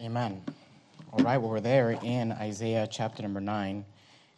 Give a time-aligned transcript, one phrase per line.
[0.00, 0.40] Amen.
[1.12, 3.84] All right, well, we're there in Isaiah chapter number 9.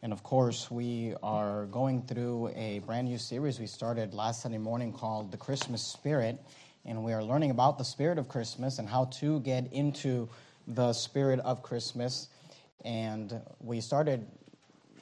[0.02, 4.56] And of course, we are going through a brand new series we started last Sunday
[4.56, 6.38] morning called The Christmas Spirit.
[6.86, 10.30] And we are learning about the spirit of Christmas and how to get into
[10.66, 12.28] the spirit of Christmas.
[12.86, 14.26] And we started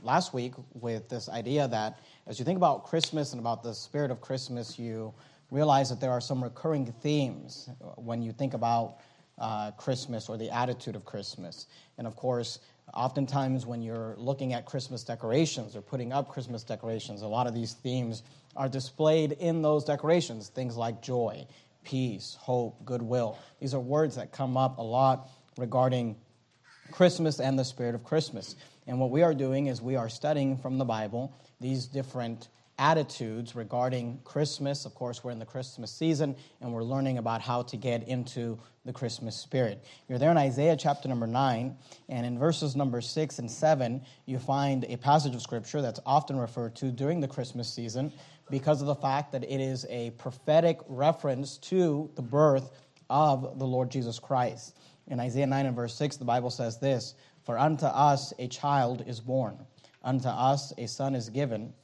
[0.03, 4.11] last week with this idea that as you think about Christmas and about the spirit
[4.11, 5.15] of Christmas, you
[5.53, 8.97] realize that there are some recurring themes when you think about
[9.41, 11.66] uh, Christmas or the attitude of Christmas.
[11.96, 12.60] And of course,
[12.95, 17.55] oftentimes when you're looking at Christmas decorations or putting up Christmas decorations, a lot of
[17.55, 18.23] these themes
[18.56, 20.48] are displayed in those decorations.
[20.48, 21.46] Things like joy,
[21.84, 23.38] peace, hope, goodwill.
[23.60, 26.16] These are words that come up a lot regarding
[26.91, 28.57] Christmas and the spirit of Christmas.
[28.87, 33.56] And what we are doing is we are studying from the Bible these different attitudes
[33.56, 34.84] regarding Christmas.
[34.84, 38.59] Of course, we're in the Christmas season and we're learning about how to get into
[38.84, 39.84] the Christmas spirit.
[40.09, 41.76] You're there in Isaiah chapter number 9,
[42.09, 46.38] and in verses number 6 and 7, you find a passage of scripture that's often
[46.38, 48.12] referred to during the Christmas season
[48.51, 52.70] because of the fact that it is a prophetic reference to the birth
[53.10, 54.76] of the Lord Jesus Christ.
[55.09, 59.04] In Isaiah 9 and verse 6, the Bible says this For unto us a child
[59.07, 59.59] is born,
[60.02, 61.74] unto us a son is given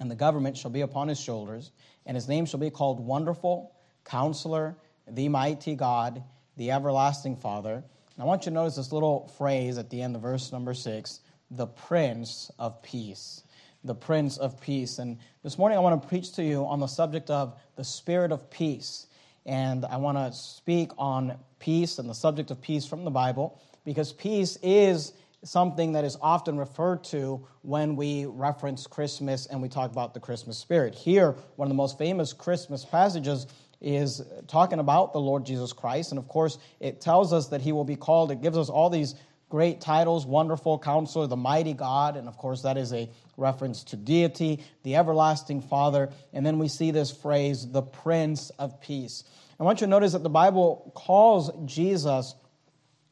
[0.00, 1.70] and the government shall be upon his shoulders,
[2.06, 3.72] and his name shall be called Wonderful,
[4.04, 6.22] Counselor, the Mighty God,
[6.56, 7.74] the Everlasting Father.
[7.74, 10.74] And I want you to notice this little phrase at the end of verse number
[10.74, 13.42] six the Prince of Peace.
[13.84, 14.98] The Prince of Peace.
[14.98, 18.32] And this morning I want to preach to you on the subject of the Spirit
[18.32, 19.06] of Peace.
[19.46, 23.58] And I want to speak on peace and the subject of peace from the Bible
[23.84, 25.12] because peace is
[25.44, 30.20] something that is often referred to when we reference Christmas and we talk about the
[30.20, 30.94] Christmas spirit.
[30.94, 33.46] Here, one of the most famous Christmas passages
[33.80, 36.10] is talking about the Lord Jesus Christ.
[36.10, 38.90] And of course, it tells us that he will be called, it gives us all
[38.90, 39.14] these
[39.48, 42.16] great titles Wonderful Counselor, the Mighty God.
[42.16, 46.10] And of course, that is a reference to deity, the Everlasting Father.
[46.32, 49.24] And then we see this phrase, the Prince of Peace.
[49.58, 52.34] I want you to notice that the Bible calls Jesus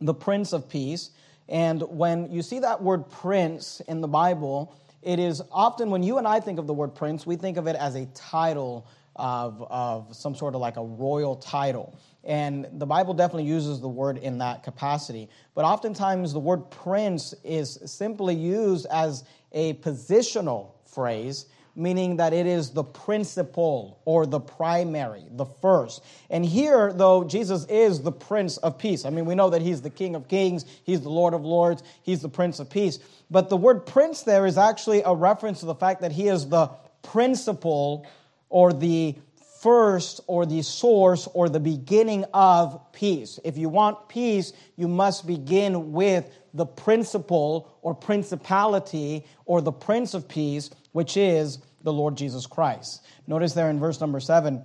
[0.00, 1.10] the Prince of Peace.
[1.48, 6.18] And when you see that word prince in the Bible, it is often when you
[6.18, 9.64] and I think of the word prince, we think of it as a title of,
[9.70, 11.96] of some sort of like a royal title.
[12.24, 15.28] And the Bible definitely uses the word in that capacity.
[15.54, 21.46] But oftentimes the word prince is simply used as a positional phrase
[21.76, 26.02] meaning that it is the principal or the primary, the first.
[26.30, 29.04] And here, though, Jesus is the Prince of Peace.
[29.04, 31.82] I mean, we know that he's the King of Kings, he's the Lord of Lords,
[32.02, 32.98] he's the Prince of Peace.
[33.30, 36.48] But the word prince there is actually a reference to the fact that he is
[36.48, 36.68] the
[37.02, 38.06] principal
[38.48, 39.16] or the
[39.60, 43.40] first or the source or the beginning of peace.
[43.42, 50.14] If you want peace, you must begin with the principle or principality or the prince
[50.14, 53.04] of peace, which is the Lord Jesus Christ.
[53.26, 54.64] Notice there in verse number seven,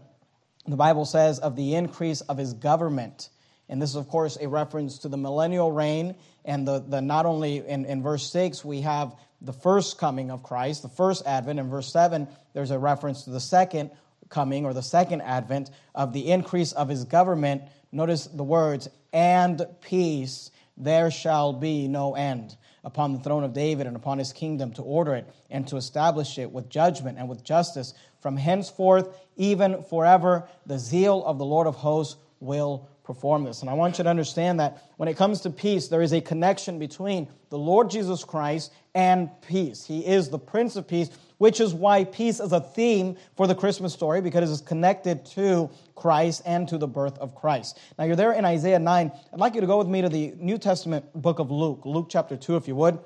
[0.65, 3.29] the Bible says of the increase of his government.
[3.67, 6.15] And this is, of course, a reference to the millennial reign.
[6.45, 10.43] And the, the not only in, in verse 6, we have the first coming of
[10.43, 11.59] Christ, the first advent.
[11.59, 13.91] In verse 7, there's a reference to the second
[14.29, 17.63] coming or the second advent of the increase of his government.
[17.91, 23.87] Notice the words, and peace there shall be no end upon the throne of David
[23.87, 27.43] and upon his kingdom to order it and to establish it with judgment and with
[27.43, 30.47] justice from henceforth, even forever.
[30.65, 33.61] The zeal of the Lord of hosts will perform this.
[33.61, 36.21] And I want you to understand that when it comes to peace, there is a
[36.21, 39.85] connection between the Lord Jesus Christ and peace.
[39.85, 41.09] He is the Prince of Peace,
[41.41, 45.25] which is why peace is a theme for the Christmas story because it is connected
[45.25, 47.79] to Christ and to the birth of Christ.
[47.97, 49.11] Now, you're there in Isaiah 9.
[49.33, 52.09] I'd like you to go with me to the New Testament book of Luke, Luke
[52.11, 52.99] chapter 2, if you would.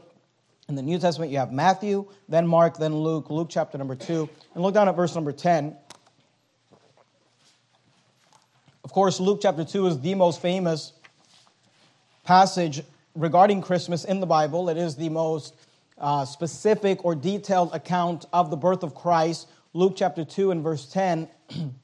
[0.67, 4.29] In the New Testament, you have Matthew, then Mark, then Luke, Luke chapter number 2.
[4.53, 5.73] And look down at verse number 10.
[8.83, 10.91] Of course, Luke chapter 2 is the most famous
[12.25, 12.83] passage
[13.15, 14.67] regarding Christmas in the Bible.
[14.67, 15.55] It is the most
[15.97, 19.47] uh, specific or detailed account of the birth of Christ.
[19.73, 21.27] Luke chapter 2 and verse 10.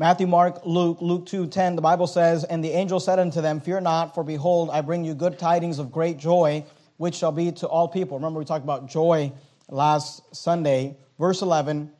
[0.00, 3.60] Matthew, Mark, Luke, Luke 2 10, the Bible says, And the angel said unto them,
[3.60, 6.64] Fear not, for behold, I bring you good tidings of great joy,
[6.98, 8.16] which shall be to all people.
[8.16, 9.32] Remember, we talked about joy
[9.68, 10.96] last Sunday.
[11.18, 11.90] Verse 11,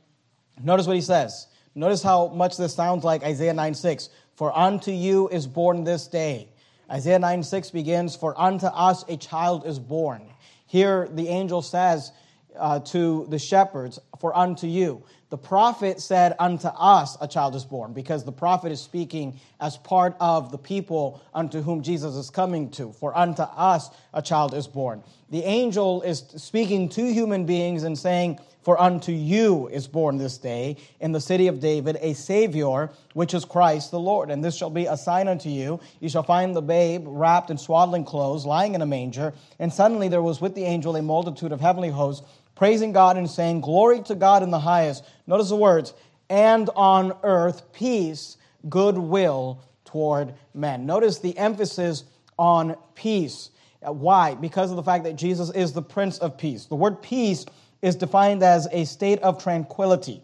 [0.63, 1.49] notice what he says.
[1.75, 4.11] Notice how much this sounds like Isaiah 9 6.
[4.37, 6.49] For unto you is born this day.
[6.89, 10.23] Isaiah 9 6 begins, For unto us a child is born.
[10.69, 12.13] Here the angel says,
[12.59, 15.05] uh, to the shepherds, For unto you.
[15.31, 19.77] The prophet said, Unto us a child is born, because the prophet is speaking as
[19.77, 22.93] part of the people unto whom Jesus is coming to.
[22.93, 25.03] For unto us a child is born.
[25.31, 28.39] The angel is speaking to human beings and saying,
[28.69, 33.33] For unto you is born this day in the city of David a Savior, which
[33.33, 34.31] is Christ the Lord.
[34.31, 35.81] And this shall be a sign unto you.
[36.01, 39.33] You shall find the babe wrapped in swaddling clothes, lying in a manger.
[39.59, 43.31] And suddenly there was with the angel a multitude of heavenly hosts praising God and
[43.31, 45.03] saying, Glory to God in the highest.
[45.27, 45.95] Notice the words,
[46.29, 48.37] and on earth peace,
[48.69, 50.85] goodwill toward men.
[50.85, 52.05] Notice the emphasis
[52.39, 53.49] on peace.
[53.81, 54.35] Why?
[54.35, 56.67] Because of the fact that Jesus is the Prince of Peace.
[56.67, 57.47] The word peace
[57.83, 60.23] is defined as a state of tranquility,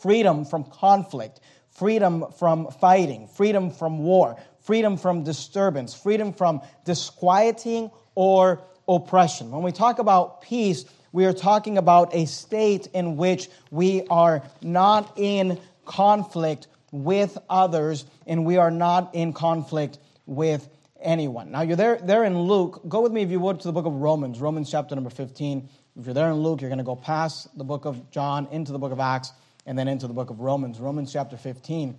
[0.00, 1.40] freedom from conflict,
[1.70, 9.50] freedom from fighting, freedom from war, freedom from disturbance, freedom from disquieting or oppression.
[9.50, 14.42] When we talk about peace, we are talking about a state in which we are
[14.62, 20.68] not in conflict with others and we are not in conflict with
[21.00, 21.50] anyone.
[21.50, 22.82] Now, you're there, there in Luke.
[22.88, 25.68] Go with me, if you would, to the book of Romans, Romans chapter number 15.
[25.96, 28.72] If you're there in Luke, you're going to go past the book of John into
[28.72, 29.32] the book of Acts
[29.64, 31.96] and then into the book of Romans, Romans chapter 15.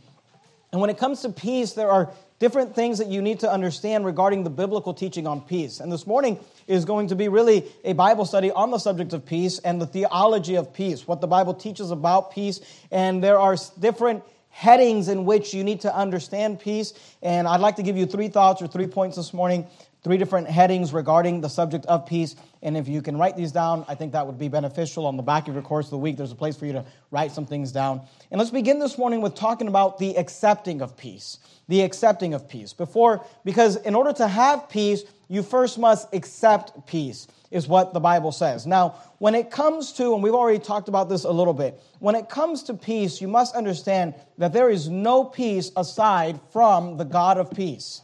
[0.74, 4.06] And when it comes to peace, there are different things that you need to understand
[4.06, 5.80] regarding the biblical teaching on peace.
[5.80, 6.38] And this morning
[6.68, 9.88] is going to be really a Bible study on the subject of peace and the
[9.88, 12.60] theology of peace, what the Bible teaches about peace.
[12.92, 16.94] And there are different headings in which you need to understand peace.
[17.22, 19.68] And I'd like to give you three thoughts or three points this morning
[20.06, 22.36] three different headings regarding the subject of peace.
[22.66, 25.06] And if you can write these down, I think that would be beneficial.
[25.06, 26.84] On the back of your course of the week, there's a place for you to
[27.12, 28.02] write some things down.
[28.32, 31.38] And let's begin this morning with talking about the accepting of peace.
[31.68, 32.74] The accepting of peace.
[32.74, 38.00] Before, because in order to have peace, you first must accept peace, is what the
[38.00, 38.66] Bible says.
[38.66, 42.16] Now, when it comes to, and we've already talked about this a little bit, when
[42.16, 47.06] it comes to peace, you must understand that there is no peace aside from the
[47.06, 48.02] God of peace.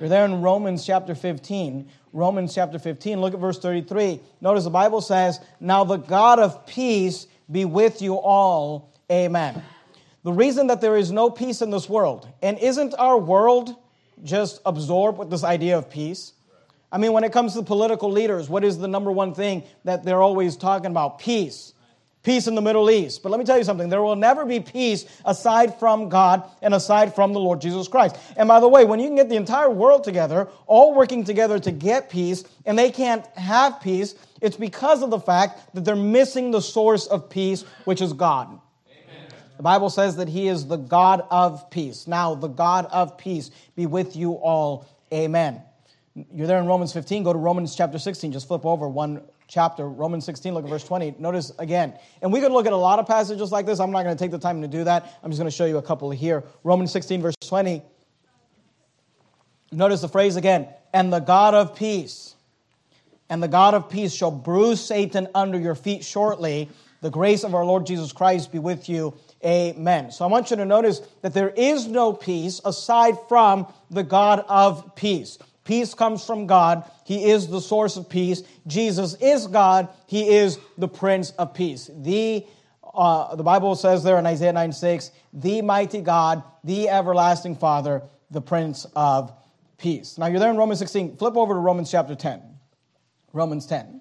[0.00, 1.88] You're there in Romans chapter 15.
[2.12, 4.20] Romans chapter 15, look at verse 33.
[4.40, 8.92] Notice the Bible says, Now the God of peace be with you all.
[9.10, 9.62] Amen.
[10.24, 13.74] The reason that there is no peace in this world, and isn't our world
[14.24, 16.32] just absorbed with this idea of peace?
[16.90, 20.04] I mean, when it comes to political leaders, what is the number one thing that
[20.04, 21.18] they're always talking about?
[21.18, 21.74] Peace
[22.28, 23.22] peace in the Middle East.
[23.22, 26.74] But let me tell you something there will never be peace aside from God and
[26.74, 28.18] aside from the Lord Jesus Christ.
[28.36, 31.58] And by the way, when you can get the entire world together, all working together
[31.58, 35.96] to get peace, and they can't have peace, it's because of the fact that they're
[35.96, 38.60] missing the source of peace, which is God.
[39.56, 42.06] The Bible says that He is the God of peace.
[42.06, 44.86] Now, the God of peace be with you all.
[45.14, 45.62] Amen.
[46.34, 47.22] You're there in Romans 15.
[47.22, 48.32] Go to Romans chapter 16.
[48.32, 51.16] Just flip over one chapter, Romans 16, look at verse 20.
[51.18, 53.80] Notice again, and we could look at a lot of passages like this.
[53.80, 55.18] I'm not going to take the time to do that.
[55.22, 56.44] I'm just going to show you a couple here.
[56.62, 57.82] Romans 16, verse 20.
[59.72, 62.34] Notice the phrase again, and the God of peace,
[63.28, 66.68] and the God of peace shall bruise Satan under your feet shortly.
[67.00, 69.14] The grace of our Lord Jesus Christ be with you.
[69.44, 70.10] Amen.
[70.10, 74.44] So I want you to notice that there is no peace aside from the God
[74.48, 75.38] of peace.
[75.68, 76.90] Peace comes from God.
[77.04, 78.42] He is the source of peace.
[78.66, 79.90] Jesus is God.
[80.06, 81.90] He is the Prince of Peace.
[81.94, 82.46] The,
[82.94, 88.00] uh, the Bible says there in Isaiah 9 6, the mighty God, the everlasting Father,
[88.30, 89.30] the Prince of
[89.76, 90.16] Peace.
[90.16, 91.18] Now you're there in Romans 16.
[91.18, 92.40] Flip over to Romans chapter 10.
[93.34, 94.00] Romans 10.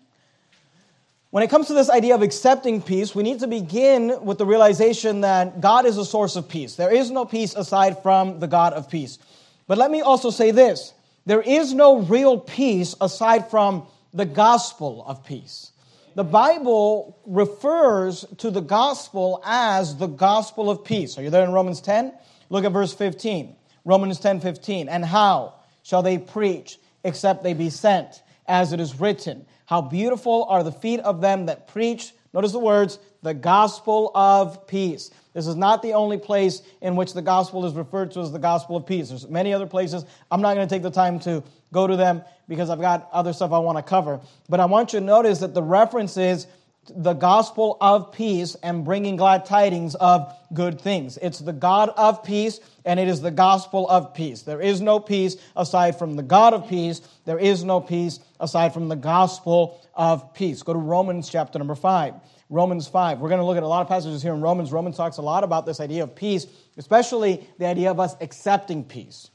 [1.31, 4.45] When it comes to this idea of accepting peace, we need to begin with the
[4.45, 6.75] realization that God is a source of peace.
[6.75, 9.19] There is no peace aside from the God of peace.
[9.67, 10.93] But let me also say this
[11.27, 15.73] there is no real peace aside from the gospel of peace.
[16.15, 21.17] The Bible refers to the gospel as the gospel of peace.
[21.17, 22.13] Are you there in Romans 10?
[22.49, 23.57] Look at verse 15.
[23.83, 24.87] Romans 10 15.
[24.87, 28.23] And how shall they preach except they be sent?
[28.47, 32.13] As it is written, How beautiful are the feet of them that preach.
[32.33, 35.11] Notice the words, the gospel of peace.
[35.37, 38.39] This is not the only place in which the gospel is referred to as the
[38.39, 39.09] gospel of peace.
[39.09, 40.03] There's many other places.
[40.31, 43.33] I'm not going to take the time to go to them because I've got other
[43.33, 44.19] stuff I want to cover.
[44.49, 46.47] But I want you to notice that the reference is
[46.89, 51.19] the gospel of peace and bringing glad tidings of good things.
[51.21, 54.41] It's the God of peace and it is the gospel of peace.
[54.41, 57.01] There is no peace aside from the God of peace.
[57.25, 60.63] There is no peace aside from the gospel of peace.
[60.63, 62.15] Go to Romans chapter number 5.
[62.49, 63.19] Romans 5.
[63.19, 64.71] We're going to look at a lot of passages here in Romans.
[64.71, 68.83] Romans talks a lot about this idea of peace, especially the idea of us accepting
[68.83, 69.29] peace.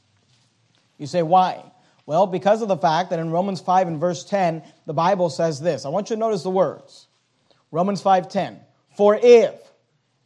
[0.97, 1.63] You say, why?
[2.05, 5.59] Well, because of the fact that in Romans 5 and verse 10, the Bible says
[5.61, 5.85] this.
[5.85, 7.07] I want you to notice the words.
[7.71, 8.59] Romans 5:10.
[8.95, 9.55] For if,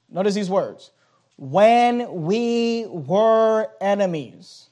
[0.10, 0.92] notice these words,
[1.38, 4.66] when we were enemies.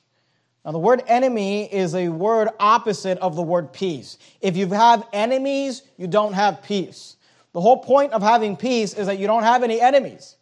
[0.66, 4.18] Now, the word enemy is a word opposite of the word peace.
[4.42, 7.18] If you have enemies, you don't have peace.
[7.56, 10.36] The whole point of having peace is that you don't have any enemies,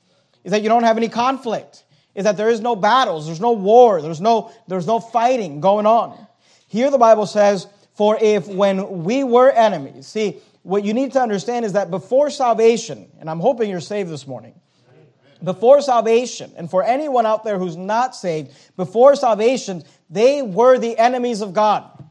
[0.44, 1.84] is that you don't have any conflict,
[2.16, 5.86] is that there is no battles, there's no war, there's no, there's no fighting going
[5.86, 6.18] on.
[6.68, 11.22] Here the Bible says, For if when we were enemies, see, what you need to
[11.22, 14.56] understand is that before salvation, and I'm hoping you're saved this morning,
[15.44, 20.98] before salvation, and for anyone out there who's not saved, before salvation, they were the
[20.98, 22.03] enemies of God.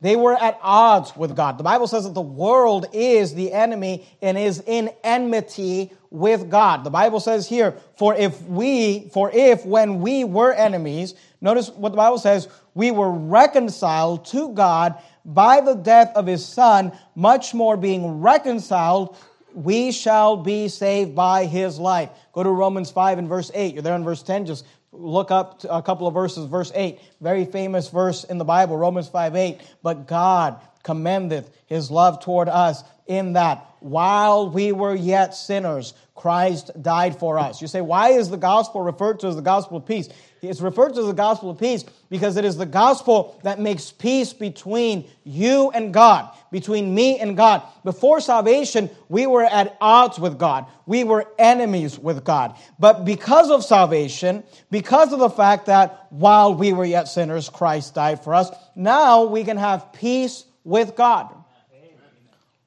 [0.00, 1.56] They were at odds with God.
[1.56, 6.84] The Bible says that the world is the enemy and is in enmity with God.
[6.84, 11.90] The Bible says here, for if we, for if when we were enemies, notice what
[11.90, 17.54] the Bible says, we were reconciled to God by the death of his son, much
[17.54, 19.16] more being reconciled,
[19.54, 22.10] we shall be saved by his life.
[22.32, 23.72] Go to Romans 5 and verse 8.
[23.72, 24.44] You're there in verse 10.
[24.44, 24.66] Just
[24.98, 26.46] look up a couple of verses.
[26.46, 29.60] Verse 8, very famous verse in the Bible, Romans 5 8.
[29.82, 36.70] But God commendeth his love toward us in that while we were yet sinners, Christ
[36.80, 37.60] died for us.
[37.60, 40.08] You say, why is the gospel referred to as the gospel of peace?
[40.48, 43.90] It's referred to as the gospel of peace because it is the gospel that makes
[43.90, 47.62] peace between you and God, between me and God.
[47.84, 50.66] Before salvation, we were at odds with God.
[50.86, 52.56] We were enemies with God.
[52.78, 57.94] But because of salvation, because of the fact that while we were yet sinners, Christ
[57.94, 61.34] died for us, now we can have peace with God.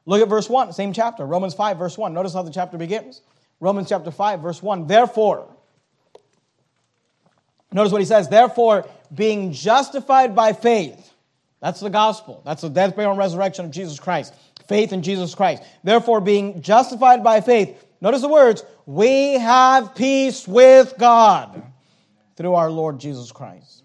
[0.05, 2.13] Look at verse 1, same chapter, Romans 5, verse 1.
[2.13, 3.21] Notice how the chapter begins.
[3.59, 4.87] Romans chapter 5, verse 1.
[4.87, 5.47] Therefore,
[7.71, 11.13] notice what he says, therefore, being justified by faith,
[11.61, 12.41] that's the gospel.
[12.45, 14.33] That's the death, burial, and resurrection of Jesus Christ.
[14.67, 15.63] Faith in Jesus Christ.
[15.83, 21.63] Therefore, being justified by faith, notice the words, we have peace with God
[22.35, 23.83] through our Lord Jesus Christ.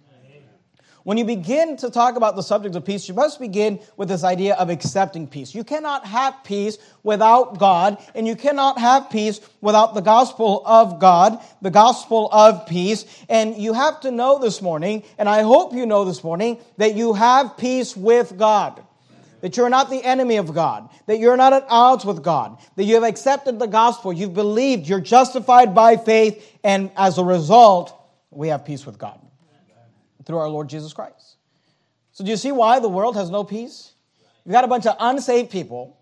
[1.04, 4.24] When you begin to talk about the subject of peace, you must begin with this
[4.24, 5.54] idea of accepting peace.
[5.54, 10.98] You cannot have peace without God, and you cannot have peace without the gospel of
[10.98, 13.04] God, the gospel of peace.
[13.28, 16.94] And you have to know this morning, and I hope you know this morning, that
[16.94, 18.82] you have peace with God.
[19.42, 22.84] That you're not the enemy of God, that you're not at odds with God, that
[22.84, 27.94] you have accepted the gospel, you've believed, you're justified by faith, and as a result,
[28.30, 29.20] we have peace with God
[30.24, 31.36] through our Lord Jesus Christ.
[32.12, 33.92] So, do you see why the world has no peace?
[34.44, 35.96] You've got a bunch of unsaved people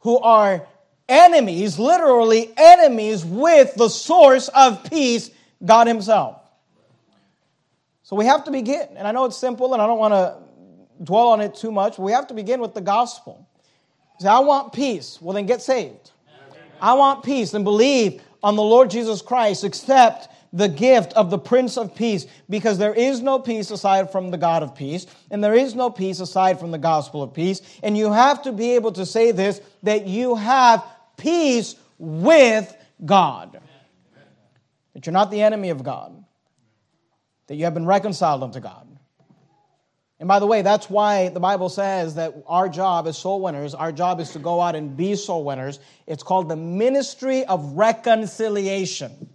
[0.00, 0.66] who are
[1.08, 5.30] enemies, literally enemies, with the source of peace,
[5.64, 6.38] God Himself.
[8.02, 10.42] So, we have to begin, and I know it's simple and I don't want to
[11.04, 13.48] dwell on it too much, we have to begin with the gospel.
[14.18, 15.18] Say, I want peace.
[15.20, 16.10] Well, then get saved.
[16.80, 21.38] I want peace, and believe on the Lord Jesus Christ, accept the gift of the
[21.38, 25.42] Prince of Peace because there is no peace aside from the God of peace, and
[25.42, 27.62] there is no peace aside from the gospel of peace.
[27.82, 30.84] And you have to be able to say this that you have
[31.16, 33.60] peace with God,
[34.94, 36.22] that you're not the enemy of God,
[37.46, 38.88] that you have been reconciled unto God.
[40.18, 43.74] And by the way, that's why the Bible says that our job as soul winners,
[43.74, 45.80] our job is to go out and be soul winners.
[46.06, 49.31] It's called the ministry of reconciliation.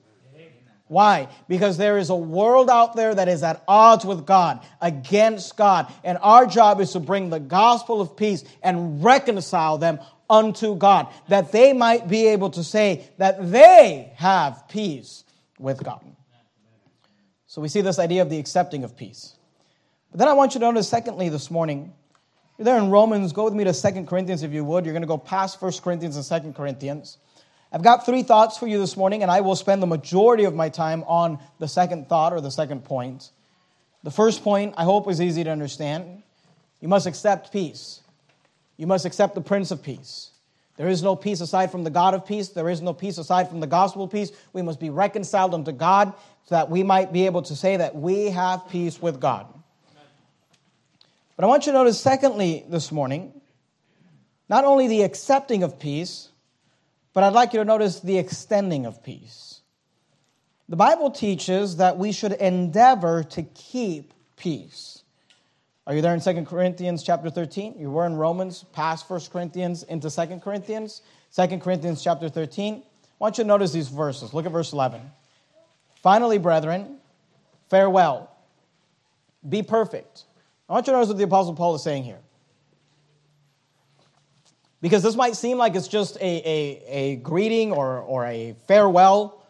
[0.87, 1.27] Why?
[1.47, 5.91] Because there is a world out there that is at odds with God, against God.
[6.03, 11.07] And our job is to bring the gospel of peace and reconcile them unto God,
[11.29, 15.23] that they might be able to say that they have peace
[15.59, 16.03] with God.
[17.45, 19.35] So we see this idea of the accepting of peace.
[20.11, 21.93] But then I want you to notice, secondly, this morning,
[22.57, 24.85] you're there in Romans, go with me to Second Corinthians if you would.
[24.85, 27.17] You're going to go past First Corinthians and Second Corinthians.
[27.71, 30.55] I've got three thoughts for you this morning, and I will spend the majority of
[30.55, 33.29] my time on the second thought or the second point.
[34.03, 36.23] The first point, I hope, is easy to understand.
[36.79, 38.01] You must accept peace.
[38.77, 40.31] You must accept the Prince of Peace.
[40.77, 42.49] There is no peace aside from the God of peace.
[42.49, 44.31] There is no peace aside from the gospel of peace.
[44.53, 46.13] We must be reconciled unto God
[46.45, 49.47] so that we might be able to say that we have peace with God.
[51.35, 53.33] But I want you to notice, secondly, this morning,
[54.47, 56.29] not only the accepting of peace,
[57.17, 59.61] but I'd like you to notice the extending of peace.
[60.69, 65.01] The Bible teaches that we should endeavor to keep peace.
[65.87, 67.73] Are you there in 2 Corinthians chapter 13?
[67.79, 71.01] You were in Romans, past 1 Corinthians into 2 Corinthians.
[71.35, 72.75] 2 Corinthians chapter 13.
[72.75, 72.81] I
[73.17, 74.31] want you to notice these verses.
[74.31, 75.01] Look at verse 11.
[76.03, 76.99] Finally, brethren,
[77.71, 78.29] farewell.
[79.49, 80.25] Be perfect.
[80.69, 82.19] I want you to notice what the Apostle Paul is saying here.
[84.81, 89.43] Because this might seem like it's just a, a, a greeting or, or a farewell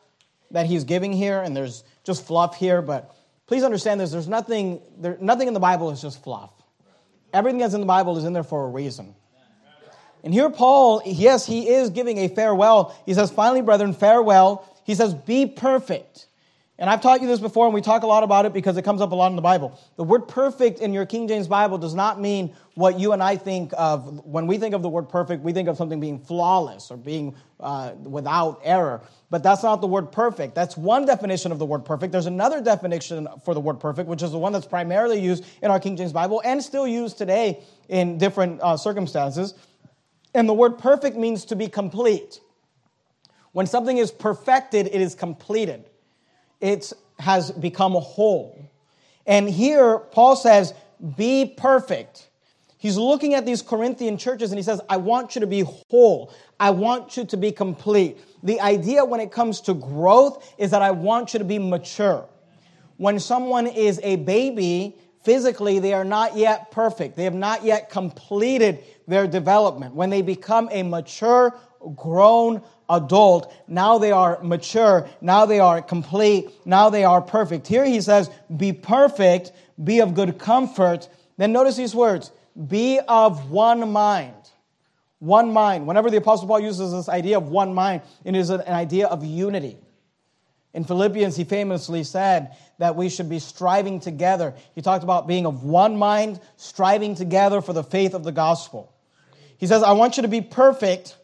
[0.51, 3.13] that he's giving here, and there's just fluff here, but
[3.47, 6.51] please understand this there's nothing, there, nothing in the Bible is just fluff.
[7.33, 9.13] Everything that's in the Bible is in there for a reason.
[10.23, 12.95] And here, Paul, yes, he is giving a farewell.
[13.05, 14.67] He says, Finally, brethren, farewell.
[14.83, 16.27] He says, Be perfect
[16.79, 18.83] and I've taught you this before, and we talk a lot about it because it
[18.83, 19.79] comes up a lot in the Bible.
[19.95, 23.35] The word perfect in your King James Bible does not mean what you and I
[23.35, 24.23] think of.
[24.23, 27.35] When we think of the word perfect, we think of something being flawless or being
[27.59, 29.01] uh, without error.
[29.31, 30.53] But that's not the word perfect.
[30.53, 32.11] That's one definition of the word perfect.
[32.11, 35.71] There's another definition for the word perfect, which is the one that's primarily used in
[35.71, 39.55] our King James Bible and still used today in different uh, circumstances.
[40.35, 42.39] And the word perfect means to be complete.
[43.53, 45.89] When something is perfected, it is completed
[46.61, 48.69] it has become whole.
[49.25, 50.73] And here, Paul says,
[51.15, 52.29] be perfect.
[52.77, 56.31] He's looking at these Corinthian churches and he says, I want you to be whole.
[56.59, 58.17] I want you to be complete.
[58.43, 62.27] The idea when it comes to growth is that I want you to be mature.
[62.97, 67.15] When someone is a baby, physically, they are not yet perfect.
[67.15, 69.93] They have not yet completed their development.
[69.93, 71.59] When they become a mature,
[71.95, 73.53] grown adult.
[73.67, 75.07] Now they are mature.
[75.21, 76.49] Now they are complete.
[76.65, 77.67] Now they are perfect.
[77.67, 79.51] Here he says, Be perfect,
[79.83, 81.09] be of good comfort.
[81.37, 82.31] Then notice these words
[82.67, 84.33] be of one mind.
[85.19, 85.87] One mind.
[85.87, 89.23] Whenever the Apostle Paul uses this idea of one mind, it is an idea of
[89.23, 89.77] unity.
[90.73, 94.53] In Philippians, he famously said that we should be striving together.
[94.75, 98.93] He talked about being of one mind, striving together for the faith of the gospel.
[99.57, 101.15] He says, I want you to be perfect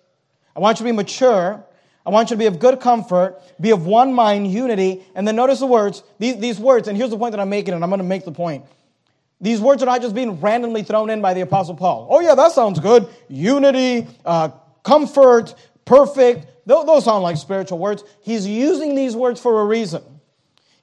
[0.55, 1.63] I want you to be mature.
[2.05, 5.03] I want you to be of good comfort, be of one mind, unity.
[5.15, 7.73] And then notice the words, these, these words, and here's the point that I'm making,
[7.73, 8.65] and I'm going to make the point.
[9.39, 12.07] These words are not just being randomly thrown in by the Apostle Paul.
[12.09, 13.07] Oh, yeah, that sounds good.
[13.29, 14.49] Unity, uh,
[14.83, 15.55] comfort,
[15.85, 16.47] perfect.
[16.65, 18.03] Those, those sound like spiritual words.
[18.21, 20.01] He's using these words for a reason.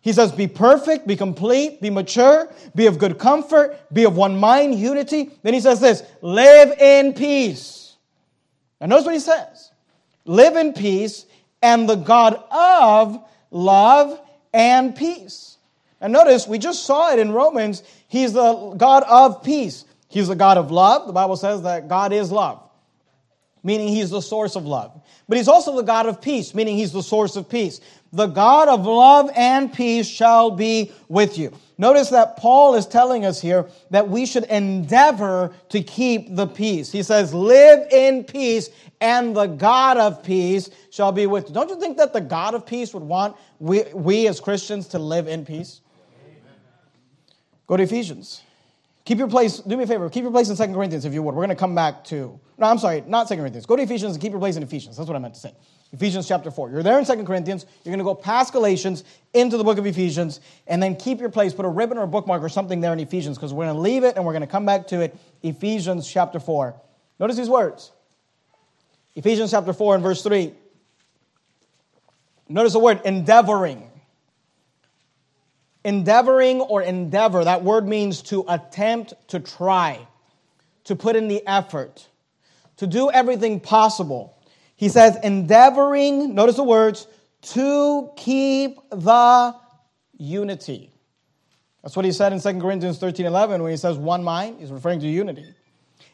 [0.02, 4.38] He says, Be perfect, be complete, be mature, be of good comfort, be of one
[4.38, 5.30] mind, unity.
[5.42, 7.80] Then he says this live in peace
[8.81, 9.71] now, notice what he says
[10.25, 11.27] live in peace,
[11.62, 14.21] and the God of love
[14.53, 15.59] and peace.
[16.01, 17.83] And notice, we just saw it in Romans.
[18.09, 19.85] He's the God of peace.
[20.09, 21.07] He's the God of love.
[21.07, 22.62] The Bible says that God is love,
[23.62, 24.99] meaning He's the source of love.
[25.29, 27.81] But He's also the God of peace, meaning He's the source of peace.
[28.12, 31.53] The God of love and peace shall be with you.
[31.81, 36.93] Notice that Paul is telling us here that we should endeavor to keep the peace.
[36.93, 38.69] He says, Live in peace,
[39.01, 41.55] and the God of peace shall be with you.
[41.55, 44.99] Don't you think that the God of peace would want we, we as Christians to
[44.99, 45.81] live in peace?
[47.66, 48.43] Go to Ephesians.
[49.07, 51.23] Keep your place, do me a favor, keep your place in Second Corinthians if you
[51.23, 51.35] would.
[51.35, 53.64] We're going to come back to, no, I'm sorry, not Second Corinthians.
[53.64, 54.99] Go to Ephesians and keep your place in Ephesians.
[54.99, 55.55] That's what I meant to say.
[55.92, 56.70] Ephesians chapter 4.
[56.70, 57.66] You're there in Second Corinthians.
[57.83, 59.03] You're going to go past Galatians
[59.35, 61.53] into the book of Ephesians and then keep your place.
[61.53, 63.81] Put a ribbon or a bookmark or something there in Ephesians because we're going to
[63.81, 65.16] leave it and we're going to come back to it.
[65.42, 66.74] Ephesians chapter 4.
[67.18, 67.90] Notice these words
[69.16, 70.55] Ephesians chapter 4 and verse 3.
[72.48, 73.87] Notice the word endeavoring.
[75.85, 80.07] Endeavoring or endeavor, that word means to attempt, to try,
[80.85, 82.07] to put in the effort,
[82.76, 84.37] to do everything possible.
[84.81, 87.07] He says, endeavoring, notice the words,
[87.43, 89.55] to keep the
[90.16, 90.90] unity.
[91.83, 94.57] That's what he said in 2 Corinthians 13 11 when he says one mind.
[94.59, 95.45] He's referring to unity.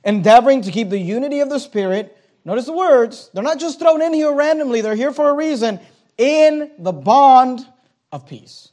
[0.03, 2.19] Endeavoring to keep the unity of the Spirit.
[2.45, 3.31] Notice the words.
[3.33, 5.79] They're not just thrown in here randomly, they're here for a reason.
[6.19, 7.65] In the bond
[8.11, 8.73] of peace.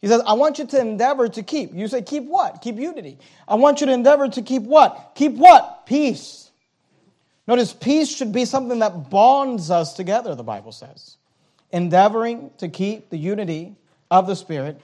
[0.00, 1.74] He says, I want you to endeavor to keep.
[1.74, 2.62] You say, keep what?
[2.62, 3.18] Keep unity.
[3.46, 5.12] I want you to endeavor to keep what?
[5.14, 5.84] Keep what?
[5.84, 6.43] Peace.
[7.46, 11.16] Notice peace should be something that bonds us together, the Bible says.
[11.70, 13.76] Endeavoring to keep the unity
[14.10, 14.80] of the Spirit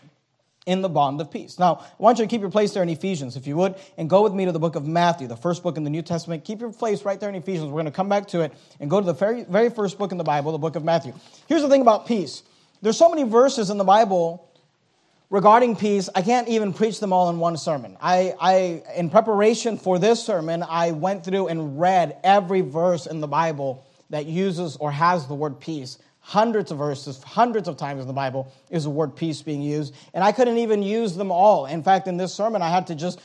[0.66, 1.59] in the bond of peace.
[1.59, 4.11] Now, I want you to keep your place there in Ephesians, if you would, and
[4.11, 6.44] go with me to the book of Matthew, the first book in the New Testament.
[6.44, 7.66] Keep your place right there in Ephesians.
[7.66, 10.12] We're going to come back to it and go to the very, very first book
[10.12, 11.14] in the Bible, the book of Matthew.
[11.49, 12.42] Here's the thing about peace
[12.83, 14.50] there's so many verses in the Bible
[15.31, 17.97] regarding peace, I can't even preach them all in one sermon.
[18.01, 23.21] I, I, in preparation for this sermon, I went through and read every verse in
[23.21, 25.99] the Bible that uses or has the word peace.
[26.19, 29.95] Hundreds of verses, hundreds of times in the Bible is the word peace being used.
[30.12, 31.66] And I couldn't even use them all.
[31.66, 33.21] In fact, in this sermon, I had to just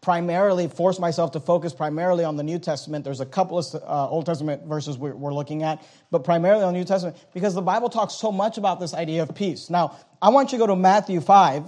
[0.00, 3.04] primarily force myself to focus primarily on the New Testament.
[3.04, 6.72] There's a couple of uh, Old Testament verses we're, we're, looking at, but primarily on
[6.72, 9.68] the New Testament because the Bible talks so much about this idea of peace.
[9.68, 11.64] Now, I want you to go to Matthew 5.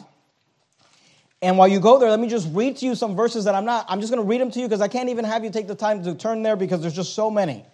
[1.43, 3.65] And while you go there, let me just read to you some verses that I'm
[3.65, 5.51] not, I'm just going to read them to you because I can't even have you
[5.51, 7.65] take the time to turn there because there's just so many.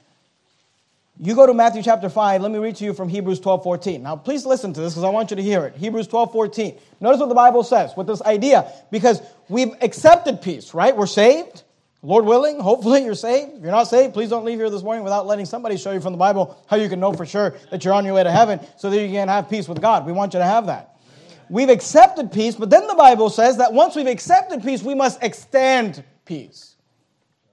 [1.21, 2.43] You go to Matthew chapter 5.
[2.43, 4.03] Let me read to you from Hebrews 12 14.
[4.03, 5.75] Now, please listen to this because I want you to hear it.
[5.75, 6.79] Hebrews 12 14.
[7.01, 10.97] Notice what the Bible says with this idea because we've accepted peace, right?
[10.97, 11.65] We're saved.
[12.03, 13.57] Lord willing, hopefully you're saved.
[13.57, 16.01] If you're not saved, please don't leave here this morning without letting somebody show you
[16.01, 18.31] from the Bible how you can know for sure that you're on your way to
[18.31, 20.07] heaven so that you can have peace with God.
[20.07, 20.97] We want you to have that.
[21.51, 25.23] We've accepted peace, but then the Bible says that once we've accepted peace, we must
[25.23, 26.77] extend peace.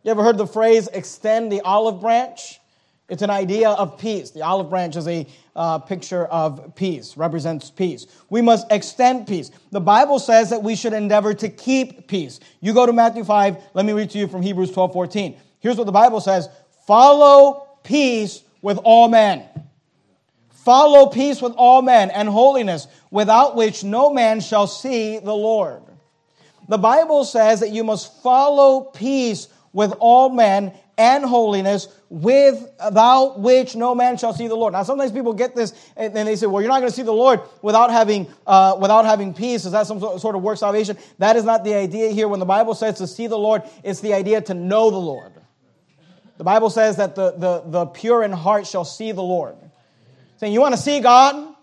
[0.03, 2.60] You ever heard the phrase extend the olive branch?
[3.08, 4.32] It's an idea of peace.
[4.32, 8.08] The olive branch is a uh, picture of peace, represents peace.
[8.30, 9.52] We must extend peace.
[9.72, 12.39] The Bible says that we should endeavor to keep peace.
[12.62, 15.38] You go to Matthew 5, let me read to you from Hebrews 12 14.
[15.60, 16.50] Here's what the Bible says
[16.88, 19.44] Follow peace with all men.
[20.50, 25.84] Follow peace with all men and holiness, without which no man shall see the Lord.
[26.68, 33.75] The Bible says that you must follow peace with all men and holiness, without which
[33.75, 34.73] no man shall see the Lord.
[34.73, 37.12] Now, sometimes people get this and they say, "Well, you're not going to see the
[37.12, 40.97] Lord without having uh, without having peace." Is that some sort of work salvation?
[41.17, 42.27] That is not the idea here.
[42.27, 45.34] When the Bible says to see the Lord, it's the idea to know the Lord.
[46.38, 49.55] The Bible says that the, the, the pure in heart shall see the Lord.
[50.38, 51.55] Saying, you want to see God?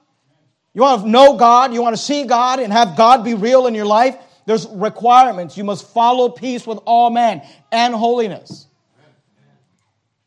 [0.72, 1.74] You want to know God?
[1.74, 4.16] You want to see God and have God be real in your life?
[4.46, 5.58] There's requirements.
[5.58, 8.66] You must follow peace with all men and holiness.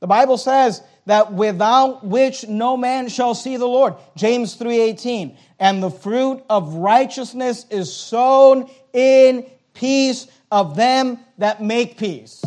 [0.05, 3.95] The Bible says that without which no man shall see the Lord.
[4.15, 5.35] James 3:18.
[5.59, 12.45] And the fruit of righteousness is sown in peace of them that make peace.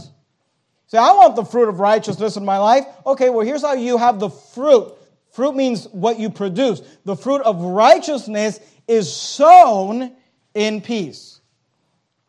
[0.86, 2.86] Say, I want the fruit of righteousness in my life.
[3.04, 4.94] Okay, well, here's how you have the fruit.
[5.32, 6.80] Fruit means what you produce.
[7.06, 10.12] The fruit of righteousness is sown
[10.54, 11.40] in peace.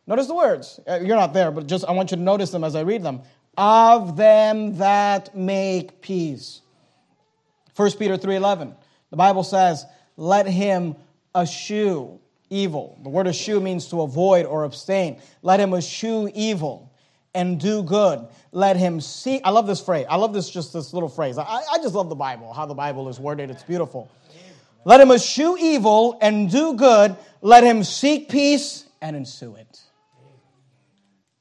[0.08, 0.80] Notice the words.
[0.88, 3.04] Uh, you're not there, but just I want you to notice them as I read
[3.04, 3.22] them.
[3.56, 6.60] Of them that make peace.
[7.76, 8.74] 1 Peter 3:11.
[9.10, 9.86] The Bible says,
[10.16, 10.96] "Let him
[11.34, 15.18] eschew evil." The word eschew means to avoid or abstain.
[15.42, 16.90] Let him eschew evil
[17.34, 18.26] and do good.
[18.52, 19.42] Let him seek.
[19.44, 20.06] I love this phrase.
[20.08, 21.38] I love this just this little phrase.
[21.38, 23.50] I, I just love the Bible, how the Bible is worded.
[23.50, 24.10] It's beautiful.
[24.84, 27.16] Let him eschew evil and do good.
[27.42, 29.79] Let him seek peace and ensue it.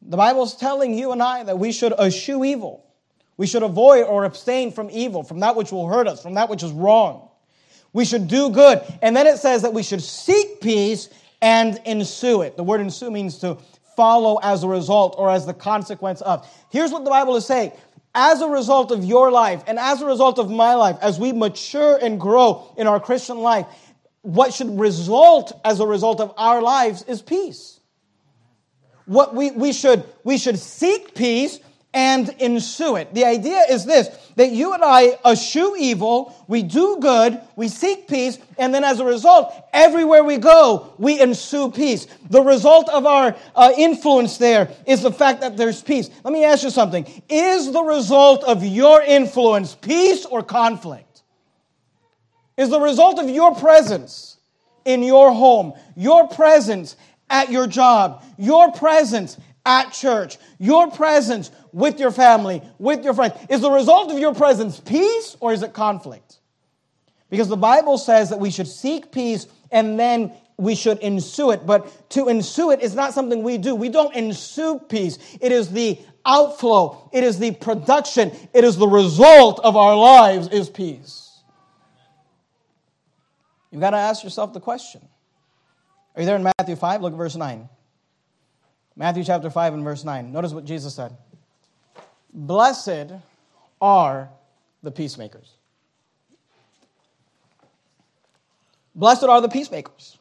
[0.10, 2.84] The Bible's telling you and I that we should eschew evil.
[3.38, 6.50] We should avoid or abstain from evil, from that which will hurt us, from that
[6.50, 7.30] which is wrong.
[7.93, 8.82] We should do good.
[9.04, 11.10] And then it says that we should seek peace
[11.43, 12.58] and ensue it.
[12.58, 13.60] The word ensue means to
[13.95, 16.45] follow as a result or as the consequence of.
[16.72, 17.72] Here's what the Bible is saying.
[18.15, 21.34] As a result of your life and as a result of my life, as we
[21.34, 23.67] mature and grow in our Christian life,
[24.24, 27.79] what should result as a result of our lives is peace
[29.10, 31.60] what we, we should we should seek peace
[31.95, 33.12] and ensue it.
[33.15, 38.08] The idea is this that you and I eschew evil, we do good, we seek
[38.08, 42.06] peace, and then as a result, everywhere we go, we ensue peace.
[42.30, 46.12] The result of our uh, influence there is the fact that there's peace.
[46.24, 51.24] Let me ask you something Is the result of your influence peace or conflict?
[52.58, 54.38] Is the result of your presence
[54.86, 56.95] in your home, your presence
[57.30, 63.36] at your job, your presence at church, your presence with your family, with your friends.
[63.50, 66.39] Is the result of your presence peace or is it conflict?
[67.30, 71.65] Because the Bible says that we should seek peace and then we should ensue it.
[71.65, 73.76] But to ensue it is not something we do.
[73.76, 75.20] We don't ensue peace.
[75.39, 80.50] It is the outflow, it is the production, it is the result of our lives
[80.50, 81.42] is peace.
[83.72, 85.02] You've got to ask yourself the question
[86.19, 87.01] are you there in Matthew 5?
[87.01, 87.69] Look at verse 9.
[88.97, 90.34] Matthew chapter 5 and verse 9.
[90.34, 91.15] Notice what Jesus said.
[92.34, 93.13] Blessed
[93.79, 94.29] are
[94.84, 95.53] the peacemakers.
[98.93, 100.17] Blessed are the peacemakers.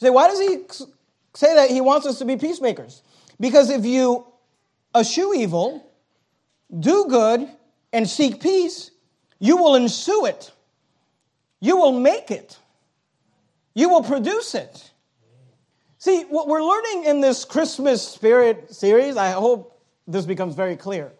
[0.00, 0.58] You say, why does he
[1.32, 3.00] say that he wants us to be peacemakers?
[3.40, 4.26] Because if you
[4.94, 5.82] eschew evil,
[6.78, 7.48] do good,
[7.90, 8.90] and seek peace,
[9.38, 10.52] you will ensue it.
[11.60, 12.58] You will make it
[13.74, 14.90] you will produce it.
[15.98, 21.12] See, what we're learning in this Christmas spirit series, I hope this becomes very clear,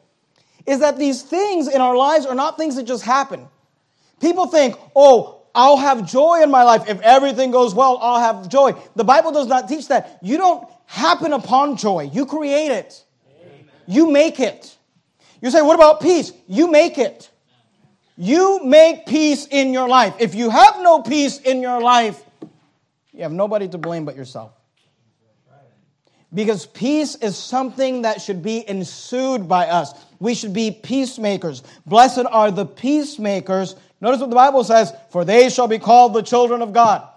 [0.66, 3.48] is that these things in our lives are not things that just happen.
[4.20, 6.88] People think, oh, I'll have joy in my life.
[6.88, 8.74] If everything goes well, I'll have joy.
[8.96, 10.18] The Bible does not teach that.
[10.22, 13.04] You don't happen upon joy, you create it,
[13.40, 13.64] Amen.
[13.86, 14.76] you make it.
[15.40, 16.32] You say, what about peace?
[16.46, 17.30] You make it.
[18.16, 20.14] You make peace in your life.
[20.20, 22.22] If you have no peace in your life,
[23.14, 24.52] you have nobody to blame but yourself.
[26.32, 29.92] Because peace is something that should be ensued by us.
[30.18, 31.62] We should be peacemakers.
[31.86, 33.76] Blessed are the peacemakers.
[34.00, 37.08] Notice what the Bible says, for they shall be called the children of God.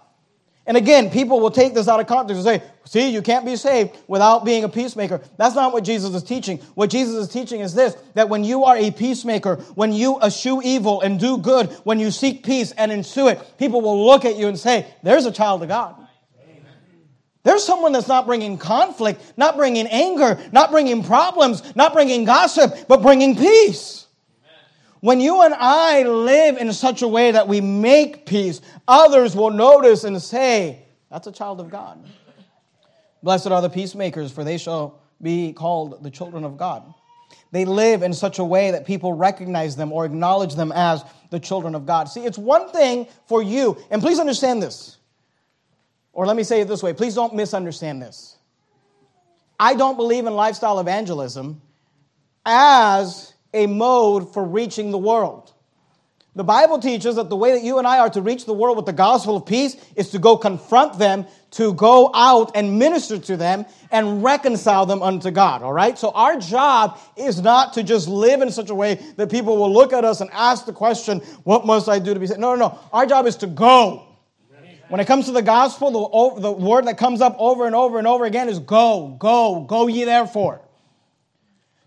[0.68, 3.56] And again, people will take this out of context and say, see, you can't be
[3.56, 5.22] saved without being a peacemaker.
[5.38, 6.58] That's not what Jesus is teaching.
[6.74, 10.60] What Jesus is teaching is this that when you are a peacemaker, when you eschew
[10.62, 14.36] evil and do good, when you seek peace and ensue it, people will look at
[14.36, 15.96] you and say, there's a child of God.
[17.44, 22.86] There's someone that's not bringing conflict, not bringing anger, not bringing problems, not bringing gossip,
[22.88, 24.07] but bringing peace.
[25.00, 29.50] When you and I live in such a way that we make peace, others will
[29.50, 32.04] notice and say, That's a child of God.
[33.22, 36.94] Blessed are the peacemakers, for they shall be called the children of God.
[37.50, 41.40] They live in such a way that people recognize them or acknowledge them as the
[41.40, 42.04] children of God.
[42.04, 44.98] See, it's one thing for you, and please understand this.
[46.12, 48.36] Or let me say it this way please don't misunderstand this.
[49.60, 51.60] I don't believe in lifestyle evangelism
[52.44, 55.52] as a mode for reaching the world.
[56.34, 58.76] The Bible teaches that the way that you and I are to reach the world
[58.76, 63.18] with the gospel of peace is to go confront them, to go out and minister
[63.18, 65.98] to them and reconcile them unto God, all right?
[65.98, 69.72] So our job is not to just live in such a way that people will
[69.72, 72.38] look at us and ask the question, what must I do to be saved?
[72.38, 72.78] No, no, no.
[72.92, 74.04] Our job is to go.
[74.90, 77.98] When it comes to the gospel, the, the word that comes up over and over
[77.98, 80.60] and over again is go, go, go ye therefore.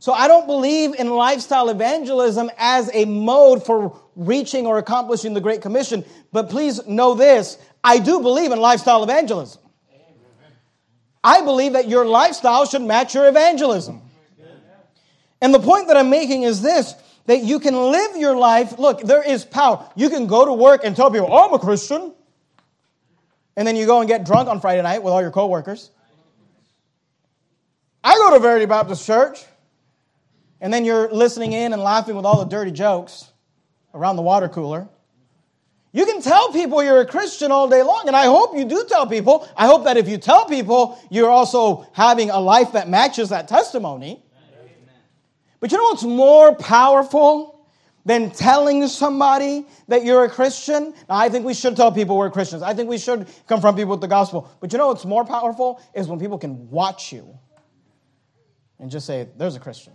[0.01, 5.41] So I don't believe in lifestyle evangelism as a mode for reaching or accomplishing the
[5.41, 6.03] Great Commission.
[6.31, 9.61] But please know this I do believe in lifestyle evangelism.
[11.23, 14.01] I believe that your lifestyle should match your evangelism.
[15.39, 16.95] And the point that I'm making is this
[17.27, 18.79] that you can live your life.
[18.79, 19.87] Look, there is power.
[19.95, 22.11] You can go to work and tell people, oh, I'm a Christian.
[23.55, 25.91] And then you go and get drunk on Friday night with all your coworkers.
[28.03, 29.45] I go to Verity Baptist Church
[30.61, 33.29] and then you're listening in and laughing with all the dirty jokes
[33.93, 34.87] around the water cooler.
[35.91, 38.85] You can tell people you're a Christian all day long, and I hope you do
[38.87, 39.49] tell people.
[39.57, 43.49] I hope that if you tell people, you're also having a life that matches that
[43.49, 44.23] testimony.
[45.59, 47.67] But you know what's more powerful
[48.05, 50.93] than telling somebody that you're a Christian?
[51.09, 52.61] Now, I think we should tell people we're Christians.
[52.63, 54.49] I think we should confront people with the gospel.
[54.59, 57.37] But you know what's more powerful is when people can watch you
[58.79, 59.93] and just say, there's a Christian.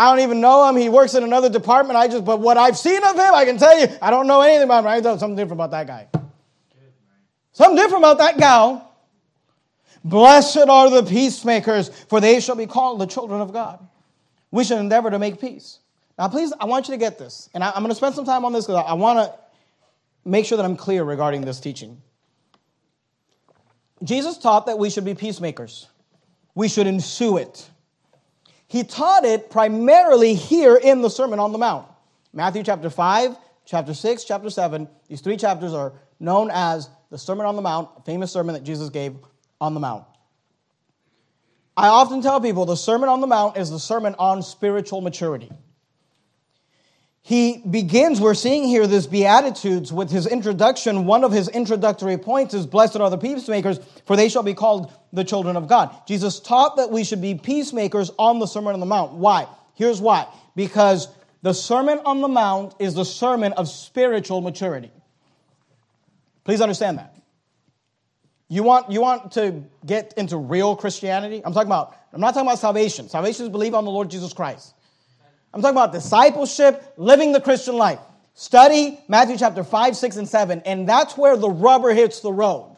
[0.00, 0.76] I don't even know him.
[0.76, 1.98] He works in another department.
[1.98, 4.40] I just, but what I've seen of him, I can tell you, I don't know
[4.40, 4.86] anything about him.
[4.86, 6.08] I know something different about that guy.
[7.52, 8.96] Something different about that gal.
[10.02, 13.86] Blessed are the peacemakers, for they shall be called the children of God.
[14.50, 15.80] We should endeavor to make peace.
[16.18, 17.50] Now, please, I want you to get this.
[17.52, 19.38] And I, am going to spend some time on this because I, I want to
[20.24, 22.00] make sure that I'm clear regarding this teaching.
[24.02, 25.88] Jesus taught that we should be peacemakers,
[26.54, 27.68] we should ensue it.
[28.70, 31.88] He taught it primarily here in the Sermon on the Mount.
[32.32, 37.46] Matthew chapter 5, chapter 6, chapter 7, these three chapters are known as the Sermon
[37.46, 39.16] on the Mount, a famous sermon that Jesus gave
[39.60, 40.04] on the Mount.
[41.76, 45.50] I often tell people the Sermon on the Mount is the sermon on spiritual maturity
[47.30, 51.04] he begins, we're seeing here this Beatitudes with his introduction.
[51.04, 54.92] One of his introductory points is, Blessed are the peacemakers, for they shall be called
[55.12, 55.94] the children of God.
[56.08, 59.12] Jesus taught that we should be peacemakers on the Sermon on the Mount.
[59.12, 59.46] Why?
[59.76, 60.26] Here's why.
[60.56, 61.06] Because
[61.42, 64.90] the Sermon on the Mount is the sermon of spiritual maturity.
[66.42, 67.14] Please understand that.
[68.48, 71.42] You want, you want to get into real Christianity?
[71.44, 73.08] I'm talking about, I'm not talking about salvation.
[73.08, 74.74] Salvation is believe on the Lord Jesus Christ.
[75.52, 77.98] I'm talking about discipleship, living the Christian life.
[78.34, 82.76] Study Matthew chapter 5, 6, and 7, and that's where the rubber hits the road.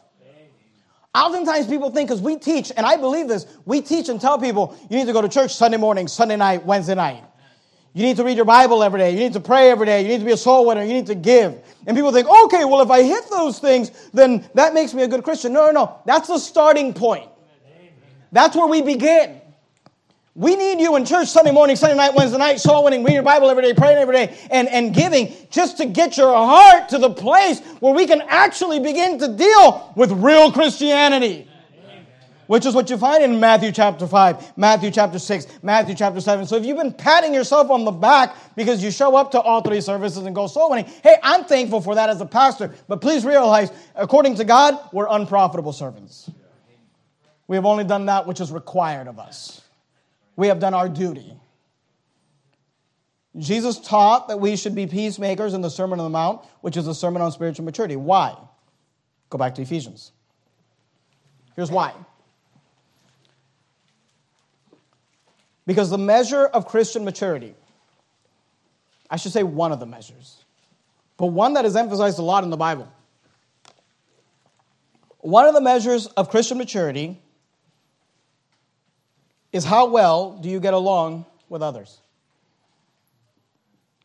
[1.15, 4.75] Oftentimes people think, because we teach, and I believe this, we teach and tell people,
[4.89, 7.23] you need to go to church Sunday morning, Sunday night, Wednesday night.
[7.93, 9.11] You need to read your Bible every day.
[9.11, 10.01] You need to pray every day.
[10.01, 10.81] You need to be a soul winner.
[10.81, 11.55] You need to give.
[11.85, 15.07] And people think, okay, well, if I hit those things, then that makes me a
[15.07, 15.53] good Christian.
[15.53, 15.99] No, no, no.
[16.07, 17.29] That's the starting point.
[18.31, 19.39] That's where we begin.
[20.35, 23.23] We need you in church Sunday morning, Sunday night, Wednesday night, soul winning, reading your
[23.23, 26.97] Bible every day, praying every day, and, and giving just to get your heart to
[26.97, 31.47] the place where we can actually begin to deal with real Christianity.
[32.47, 36.45] Which is what you find in Matthew chapter 5, Matthew chapter 6, Matthew chapter 7.
[36.47, 39.61] So if you've been patting yourself on the back because you show up to all
[39.61, 42.73] three services and go soul winning, hey, I'm thankful for that as a pastor.
[42.87, 46.29] But please realize, according to God, we're unprofitable servants.
[47.47, 49.62] We have only done that which is required of us
[50.35, 51.37] we have done our duty.
[53.37, 56.87] Jesus taught that we should be peacemakers in the Sermon on the Mount, which is
[56.87, 57.95] a sermon on spiritual maturity.
[57.95, 58.37] Why?
[59.29, 60.11] Go back to Ephesians.
[61.55, 61.93] Here's why.
[65.65, 67.55] Because the measure of Christian maturity,
[69.09, 70.43] I should say one of the measures,
[71.17, 72.91] but one that is emphasized a lot in the Bible.
[75.19, 77.21] One of the measures of Christian maturity
[79.53, 82.01] is how well do you get along with others?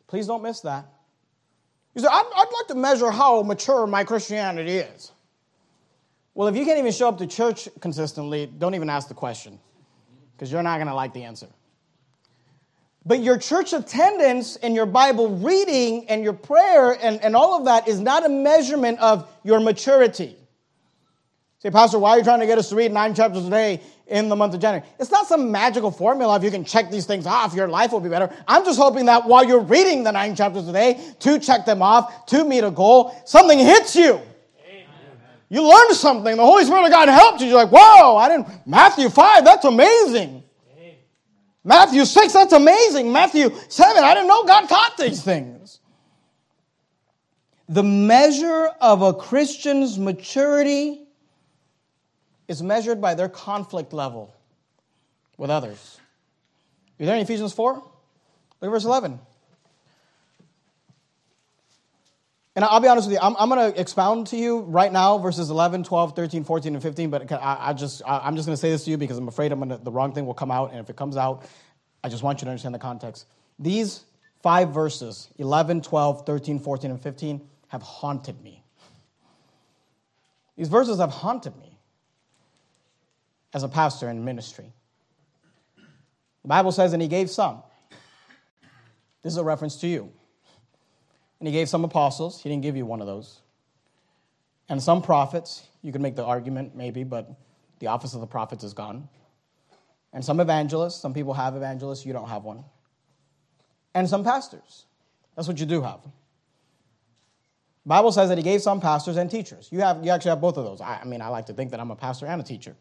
[0.06, 0.86] Please don't miss that.
[1.94, 5.10] You say, I'd, I'd like to measure how mature my Christianity is.
[6.34, 9.58] Well, if you can't even show up to church consistently, don't even ask the question
[10.36, 11.48] because you're not going to like the answer.
[13.04, 17.64] But your church attendance and your Bible reading and your prayer and, and all of
[17.64, 20.36] that is not a measurement of your maturity.
[21.60, 23.80] Say, Pastor, why are you trying to get us to read nine chapters a day
[24.08, 24.86] in the month of January?
[24.98, 26.36] It's not some magical formula.
[26.36, 28.34] If you can check these things off, your life will be better.
[28.46, 31.82] I'm just hoping that while you're reading the nine chapters a day, to check them
[31.82, 34.20] off, to meet a goal, something hits you.
[35.50, 36.36] You learned something.
[36.36, 37.46] The Holy Spirit of God helped you.
[37.46, 38.48] You're like, whoa, I didn't.
[38.66, 40.42] Matthew 5, that's amazing.
[41.64, 43.12] Matthew 6, that's amazing.
[43.12, 45.80] Matthew 7, I didn't know God taught these things.
[47.68, 51.07] The measure of a Christian's maturity
[52.48, 54.34] is measured by their conflict level
[55.36, 56.00] with others.
[56.98, 57.74] You there in Ephesians 4?
[57.74, 57.84] Look
[58.62, 59.20] at verse 11.
[62.56, 65.18] And I'll be honest with you, I'm, I'm going to expound to you right now
[65.18, 68.56] verses 11, 12, 13, 14, and 15, but I, I just, I, am just going
[68.56, 70.50] to say this to you because I'm afraid I'm gonna, the wrong thing will come
[70.50, 71.44] out, and if it comes out,
[72.02, 73.26] I just want you to understand the context.
[73.60, 74.02] These
[74.42, 78.64] five verses, 11, 12, 13, 14, and 15, have haunted me.
[80.56, 81.67] These verses have haunted me
[83.54, 84.72] as a pastor in ministry.
[86.42, 87.62] The Bible says, and he gave some.
[89.22, 90.12] This is a reference to you.
[91.40, 92.42] And he gave some apostles.
[92.42, 93.40] He didn't give you one of those.
[94.68, 95.66] And some prophets.
[95.82, 97.30] You could make the argument, maybe, but
[97.78, 99.08] the office of the prophets is gone.
[100.12, 101.00] And some evangelists.
[101.00, 102.04] Some people have evangelists.
[102.04, 102.64] You don't have one.
[103.94, 104.86] And some pastors.
[105.36, 106.02] That's what you do have.
[106.02, 109.68] The Bible says that he gave some pastors and teachers.
[109.70, 110.80] You, have, you actually have both of those.
[110.80, 112.76] I, I mean, I like to think that I'm a pastor and a teacher.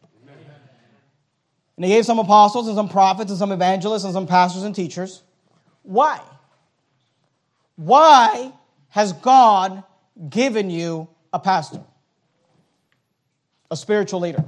[1.78, 4.76] And he gave some apostles and some prophets and some evangelists and some pastors and
[4.76, 5.22] teachers.
[5.84, 6.20] Why?
[7.76, 8.52] Why
[8.90, 9.84] has God
[10.30, 11.82] given you a pastor?
[13.70, 14.44] A spiritual leader,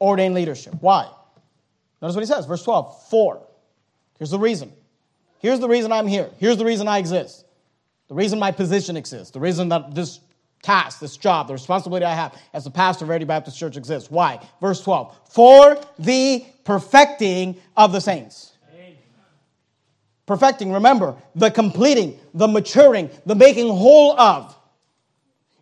[0.00, 0.74] ordained leadership.
[0.80, 1.10] Why?
[2.00, 3.08] Notice what he says, verse 12.
[3.08, 3.42] For.
[4.18, 4.72] Here's the reason.
[5.40, 6.30] Here's the reason I'm here.
[6.38, 7.44] Here's the reason I exist.
[8.08, 9.30] The reason my position exists.
[9.30, 10.20] The reason that this
[10.62, 14.10] task, this job, the responsibility I have as a pastor of Verity Baptist Church exists.
[14.10, 14.40] Why?
[14.60, 15.18] Verse 12.
[15.30, 18.52] For the perfecting of the saints.
[20.26, 24.56] Perfecting, remember, the completing, the maturing, the making whole of.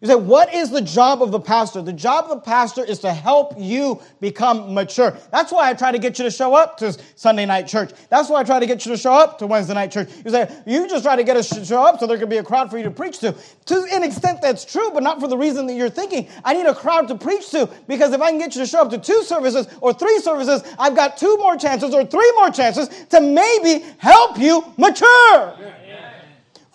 [0.01, 1.83] You say, what is the job of the pastor?
[1.83, 5.17] The job of the pastor is to help you become mature.
[5.33, 7.91] That's why I try to get you to show up to Sunday night church.
[8.09, 10.09] That's why I try to get you to show up to Wednesday night church.
[10.25, 12.37] You say, you just try to get us to show up so there can be
[12.37, 13.35] a crowd for you to preach to.
[13.67, 16.29] To an extent, that's true, but not for the reason that you're thinking.
[16.45, 18.83] I need a crowd to preach to because if I can get you to show
[18.83, 22.51] up to two services or three services, I've got two more chances or three more
[22.51, 25.57] chances to maybe help you mature.
[25.59, 26.08] Yeah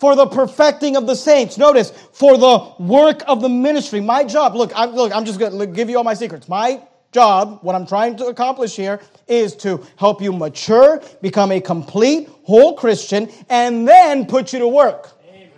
[0.03, 1.57] for the perfecting of the saints.
[1.57, 4.01] Notice, for the work of the ministry.
[4.01, 6.49] My job, look, I'm, look, I'm just going to give you all my secrets.
[6.49, 6.81] My
[7.13, 12.27] job, what I'm trying to accomplish here, is to help you mature, become a complete,
[12.43, 15.11] whole Christian, and then put you to work.
[15.29, 15.49] Amen.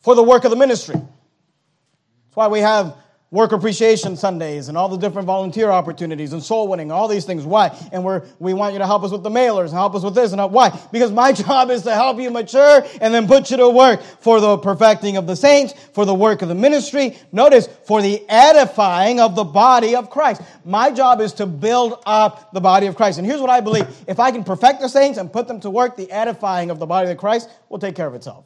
[0.00, 0.96] For the work of the ministry.
[0.96, 2.96] That's why we have
[3.32, 7.44] work appreciation Sundays and all the different volunteer opportunities and soul winning, all these things.
[7.44, 7.74] Why?
[7.90, 10.14] And we're, we want you to help us with the mailers and help us with
[10.14, 10.52] this and help.
[10.52, 10.78] Why?
[10.92, 14.38] Because my job is to help you mature and then put you to work for
[14.38, 17.16] the perfecting of the saints, for the work of the ministry.
[17.32, 20.42] Notice, for the edifying of the body of Christ.
[20.66, 23.16] My job is to build up the body of Christ.
[23.16, 23.88] And here's what I believe.
[24.06, 26.86] If I can perfect the saints and put them to work, the edifying of the
[26.86, 28.44] body of Christ will take care of itself.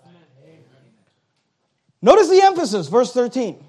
[2.01, 3.66] Notice the emphasis, verse 13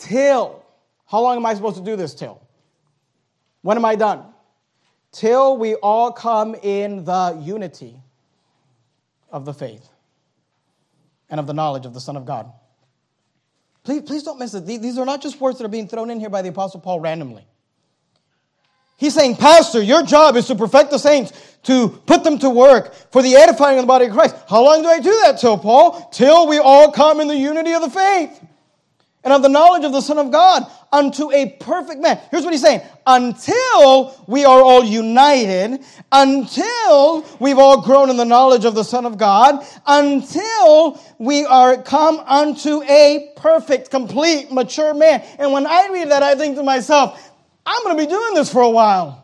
[0.00, 0.64] till.
[1.06, 2.40] How long am I supposed to do this till?
[3.62, 4.24] When am I done?
[5.12, 8.00] Till we all come in the unity
[9.30, 9.88] of the faith
[11.28, 12.50] and of the knowledge of the Son of God.
[13.82, 14.66] Please, please don't miss it.
[14.66, 17.00] These are not just words that are being thrown in here by the Apostle Paul
[17.00, 17.44] randomly.
[18.96, 21.32] He's saying, Pastor, your job is to perfect the saints,
[21.62, 24.36] to put them to work for the edifying of the body of Christ.
[24.48, 26.10] How long do I do that till, Paul?
[26.10, 28.40] Till we all come in the unity of the faith
[29.22, 32.18] and of the knowledge of the Son of God unto a perfect man.
[32.30, 32.80] Here's what he's saying.
[33.06, 39.04] Until we are all united, until we've all grown in the knowledge of the Son
[39.04, 45.22] of God, until we are come unto a perfect, complete, mature man.
[45.38, 47.20] And when I read that, I think to myself,
[47.66, 49.20] I'm going to be doing this for a while.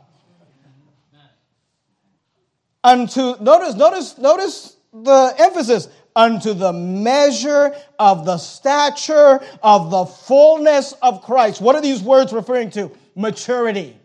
[2.86, 10.93] unto, notice, notice, notice the emphasis, unto the measure of the stature of the fullness
[11.03, 11.61] of Christ.
[11.61, 12.91] What are these words referring to?
[13.14, 13.97] Maturity.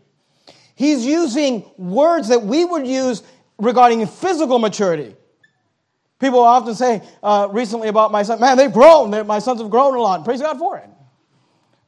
[0.76, 3.24] He's using words that we would use
[3.57, 5.16] regarding physical maturity.
[6.20, 9.09] People often say uh, recently about my son, man, they've grown.
[9.09, 10.24] They're, my sons have grown a lot.
[10.26, 10.89] Praise God for it.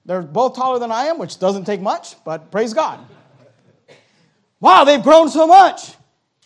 [0.05, 2.99] They're both taller than I am, which doesn't take much, but praise God.
[4.59, 5.93] Wow, they've grown so much.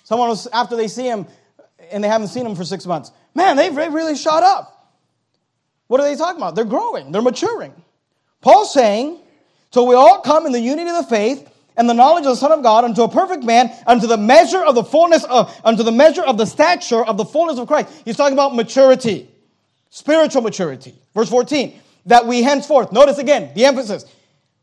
[0.03, 1.28] Someone was, after they see him,
[1.91, 4.73] and they haven't seen him for six months, man, they've really shot up.
[5.88, 6.55] What are they talking about?
[6.55, 7.73] They're growing, they're maturing.
[8.41, 9.19] Paul's saying,
[9.71, 12.35] till we all come in the unity of the faith and the knowledge of the
[12.35, 15.83] Son of God unto a perfect man, unto the measure of the fullness of, unto
[15.83, 17.89] the measure of the stature of the fullness of Christ.
[18.03, 19.29] He's talking about maturity,
[19.89, 20.95] spiritual maturity.
[21.13, 24.05] Verse 14, that we henceforth, notice again the emphasis.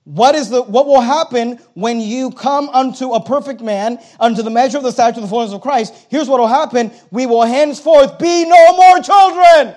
[0.05, 4.51] What is the, what will happen when you come unto a perfect man, unto the
[4.51, 5.95] measure of the stature of the fullness of Christ?
[6.11, 6.93] Here's what will happen.
[7.11, 9.75] We will henceforth be no more children.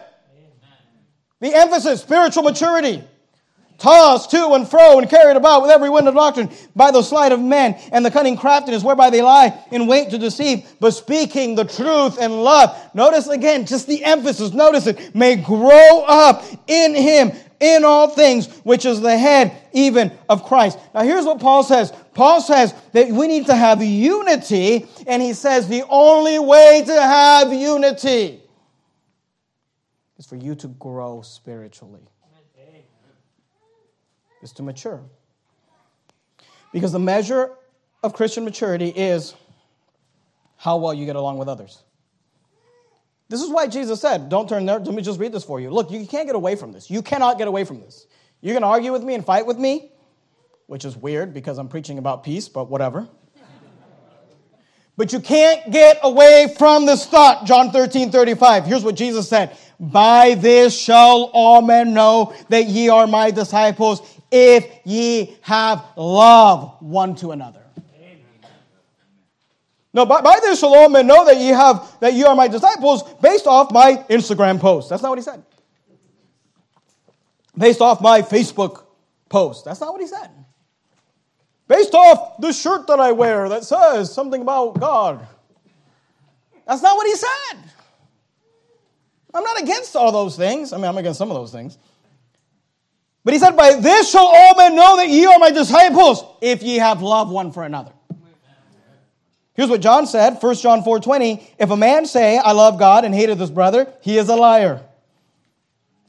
[1.39, 3.03] The emphasis, spiritual maturity
[3.77, 7.31] tossed to and fro and carried about with every wind of doctrine by the sleight
[7.31, 11.55] of men and the cunning craftiness whereby they lie in wait to deceive, but speaking
[11.55, 12.75] the truth in love.
[12.93, 18.47] Notice again, just the emphasis, notice it, may grow up in him in all things,
[18.59, 20.77] which is the head even of Christ.
[20.93, 21.91] Now here's what Paul says.
[22.13, 26.93] Paul says that we need to have unity, and he says the only way to
[26.93, 28.41] have unity
[30.17, 32.01] is for you to grow spiritually
[34.41, 35.01] is to mature.
[36.71, 37.51] Because the measure
[38.03, 39.35] of Christian maturity is
[40.57, 41.83] how well you get along with others.
[43.29, 44.79] This is why Jesus said, Don't turn there.
[44.79, 45.69] Let me just read this for you.
[45.69, 46.89] Look, you can't get away from this.
[46.89, 48.07] You cannot get away from this.
[48.41, 49.91] You can argue with me and fight with me,
[50.67, 53.07] which is weird because I'm preaching about peace, but whatever.
[54.95, 57.45] but you can't get away from this thought.
[57.45, 58.65] John 13, 35.
[58.65, 64.01] Here's what Jesus said By this shall all men know that ye are my disciples
[64.31, 67.66] if ye have love one to another.
[69.93, 72.47] No, by, by this shall all men know that ye have that ye are my
[72.47, 74.89] disciples based off my Instagram post.
[74.89, 75.43] That's not what he said.
[77.57, 78.83] Based off my Facebook
[79.29, 79.65] post.
[79.65, 80.29] That's not what he said.
[81.67, 85.25] Based off the shirt that I wear that says something about God.
[86.67, 87.63] That's not what he said.
[89.33, 90.73] I'm not against all those things.
[90.73, 91.77] I mean, I'm against some of those things.
[93.23, 96.63] But he said, By this shall all men know that ye are my disciples, if
[96.63, 97.91] ye have love one for another.
[99.57, 101.55] Here's what John said, 1 John 4 20.
[101.57, 104.81] If a man say, I love God and hateth his brother, he is a liar.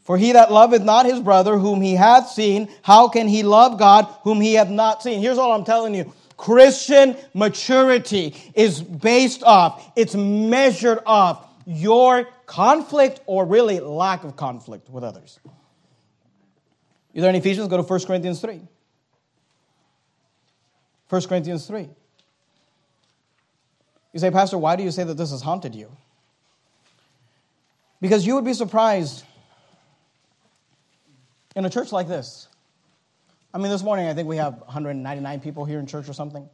[0.02, 3.78] For he that loveth not his brother whom he hath seen, how can he love
[3.78, 5.20] God whom he hath not seen?
[5.20, 6.12] Here's all I'm telling you.
[6.36, 14.90] Christian maturity is based off, it's measured off your conflict or really lack of conflict
[14.90, 15.40] with others.
[17.14, 17.68] You there in Ephesians?
[17.68, 18.60] Go to 1 Corinthians 3.
[21.08, 21.88] 1 Corinthians 3.
[24.12, 25.90] You say, Pastor, why do you say that this has haunted you?
[28.00, 29.24] Because you would be surprised
[31.56, 32.48] in a church like this.
[33.52, 36.48] I mean, this morning I think we have 199 people here in church or something,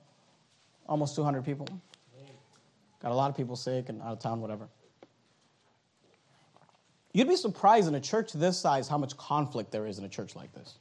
[0.88, 1.68] almost 200 people.
[3.02, 4.68] Got a lot of people sick and out of town, whatever.
[7.12, 10.09] You'd be surprised in a church this size how much conflict there is in a
[10.09, 10.74] church like this.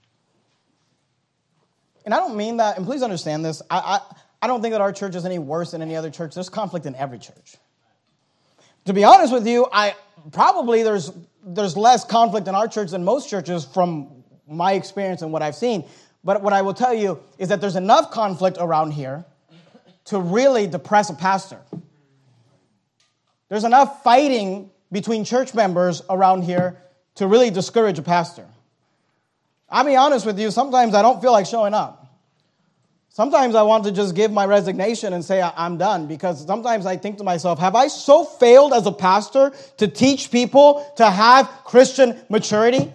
[2.06, 3.62] And I don't mean that, and please understand this.
[3.70, 6.34] I, I, I don't think that our church is any worse than any other church.
[6.34, 7.56] There's conflict in every church.
[8.84, 9.96] To be honest with you, I
[10.34, 11.14] probably there's
[11.46, 15.56] there's less conflict in our church than most churches from my experience and what I've
[15.56, 15.86] seen.
[16.26, 19.24] But what I will tell you is that there's enough conflict around here
[20.06, 21.62] to really depress a pastor.
[23.48, 26.82] There's enough fighting between church members around here
[27.16, 28.46] to really discourage a pastor.
[29.70, 32.03] I'll be honest with you, sometimes I don't feel like showing up.
[33.14, 36.98] Sometimes I want to just give my resignation and say I'm done because sometimes I
[36.98, 41.48] think to myself, have I so failed as a pastor to teach people to have
[41.64, 42.92] Christian maturity?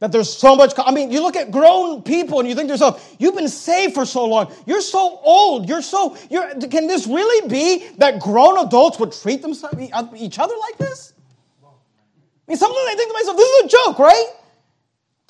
[0.00, 2.74] That there's so much, I mean, you look at grown people and you think to
[2.74, 4.52] yourself, you've been saved for so long.
[4.66, 5.68] You're so old.
[5.68, 10.40] You're so, you're, can this really be that grown adults would treat themselves, uh, each
[10.40, 11.12] other like this?
[11.62, 11.68] I
[12.48, 14.26] mean, sometimes I think to myself, this is a joke, right?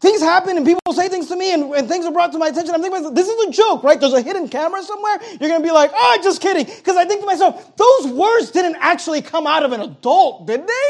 [0.04, 2.48] Things happen and people say things to me and, and things are brought to my
[2.48, 2.74] attention.
[2.74, 3.98] I'm thinking this is a joke, right?
[3.98, 5.16] There's a hidden camera somewhere.
[5.40, 6.66] You're going to be like, oh, just kidding.
[6.66, 10.66] Because I think to myself, those words didn't actually come out of an adult, did
[10.66, 10.88] they?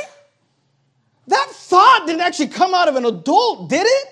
[1.28, 4.08] That thought didn't actually come out of an adult, did it?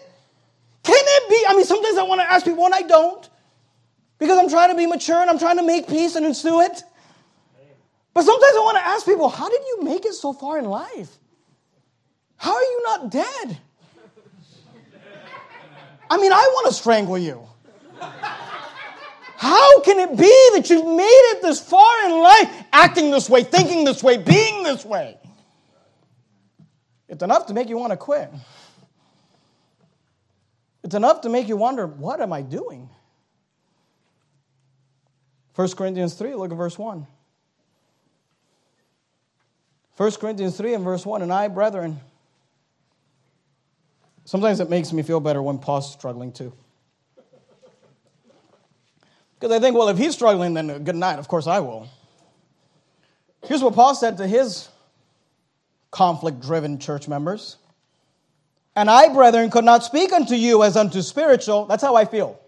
[0.84, 1.46] Can it be?
[1.48, 3.28] I mean, sometimes I want to ask people, and I don't.
[4.20, 6.80] Because I'm trying to be mature and I'm trying to make peace and ensue it.
[8.14, 10.66] But sometimes I want to ask people, how did you make it so far in
[10.66, 11.10] life?
[12.36, 13.58] How are you not dead?
[16.12, 17.42] I mean, I want to strangle you.
[19.38, 23.44] How can it be that you've made it this far in life, acting this way,
[23.44, 25.16] thinking this way, being this way?
[27.08, 28.30] It's enough to make you want to quit.
[30.84, 32.90] It's enough to make you wonder, what am I doing?
[35.54, 37.06] 1 Corinthians 3, look at verse 1.
[39.96, 42.00] 1 Corinthians 3 and verse 1 And I, brethren,
[44.24, 46.52] sometimes it makes me feel better when Paul's struggling too.
[49.34, 51.18] Because I think, well, if he's struggling, then good night.
[51.18, 51.88] Of course, I will.
[53.44, 54.68] Here's what Paul said to his
[55.90, 57.56] conflict driven church members.
[58.76, 61.66] And I, brethren, could not speak unto you as unto spiritual.
[61.66, 62.40] That's how I feel.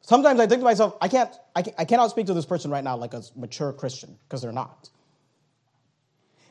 [0.00, 2.84] Sometimes I think to myself, I can't, I, I cannot speak to this person right
[2.84, 4.88] now like a mature Christian, because they're not.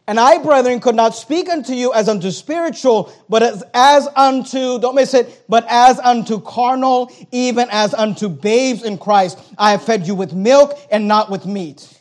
[0.07, 4.79] And I, brethren, could not speak unto you as unto spiritual, but as, as unto,
[4.79, 9.39] don't miss it, but as unto carnal, even as unto babes in Christ.
[9.57, 11.91] I have fed you with milk and not with meat.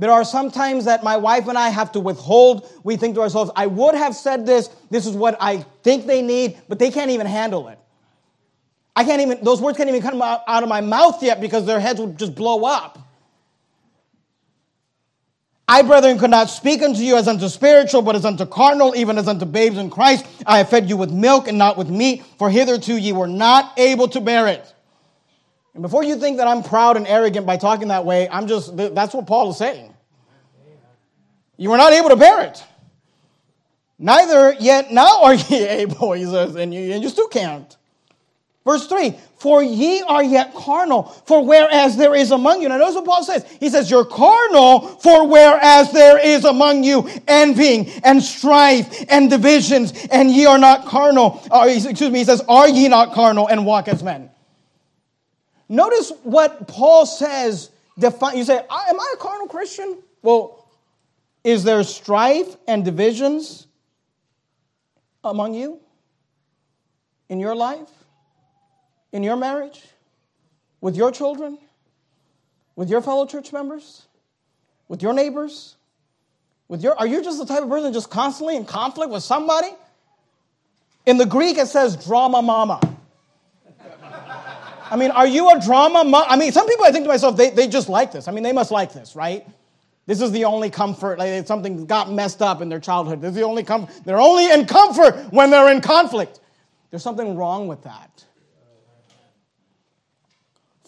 [0.00, 2.68] There are some times that my wife and I have to withhold.
[2.82, 6.22] We think to ourselves, I would have said this, this is what I think they
[6.22, 7.78] need, but they can't even handle it.
[8.94, 11.64] I can't even, those words can't even come out, out of my mouth yet because
[11.64, 12.98] their heads would just blow up.
[15.70, 19.18] I, brethren, could not speak unto you as unto spiritual, but as unto carnal, even
[19.18, 20.24] as unto babes in Christ.
[20.46, 23.78] I have fed you with milk and not with meat, for hitherto ye were not
[23.78, 24.74] able to bear it.
[25.74, 28.74] And before you think that I'm proud and arrogant by talking that way, I'm just,
[28.76, 29.94] that's what Paul is saying.
[31.58, 32.64] You were not able to bear it.
[33.98, 37.76] Neither yet now are ye able, he says, and you, and you still can't.
[38.64, 42.68] Verse 3 For ye are yet carnal, for whereas there is among you.
[42.68, 43.46] Now, notice what Paul says.
[43.60, 49.92] He says, You're carnal, for whereas there is among you envying and strife and divisions,
[50.10, 51.40] and ye are not carnal.
[51.52, 54.28] Uh, excuse me, he says, Are ye not carnal and walk as men?
[55.68, 57.70] Notice what Paul says.
[57.96, 59.98] Define, you say, Am I a carnal Christian?
[60.22, 60.68] Well,
[61.44, 63.68] is there strife and divisions
[65.22, 65.80] among you
[67.28, 67.88] in your life?
[69.12, 69.82] In your marriage,
[70.80, 71.58] with your children,
[72.76, 74.06] with your fellow church members,
[74.88, 75.76] with your neighbors,
[76.68, 79.70] with your are you just the type of person just constantly in conflict with somebody?
[81.06, 82.80] In the Greek it says drama mama.
[84.90, 86.02] I mean, are you a drama?
[86.26, 88.26] I mean, some people I think to myself, they, they just like this.
[88.26, 89.46] I mean, they must like this, right?
[90.06, 91.18] This is the only comfort.
[91.18, 93.20] Like something got messed up in their childhood.
[93.20, 93.94] This is the only comfort.
[94.06, 96.40] They're only in comfort when they're in conflict.
[96.90, 98.24] There's something wrong with that.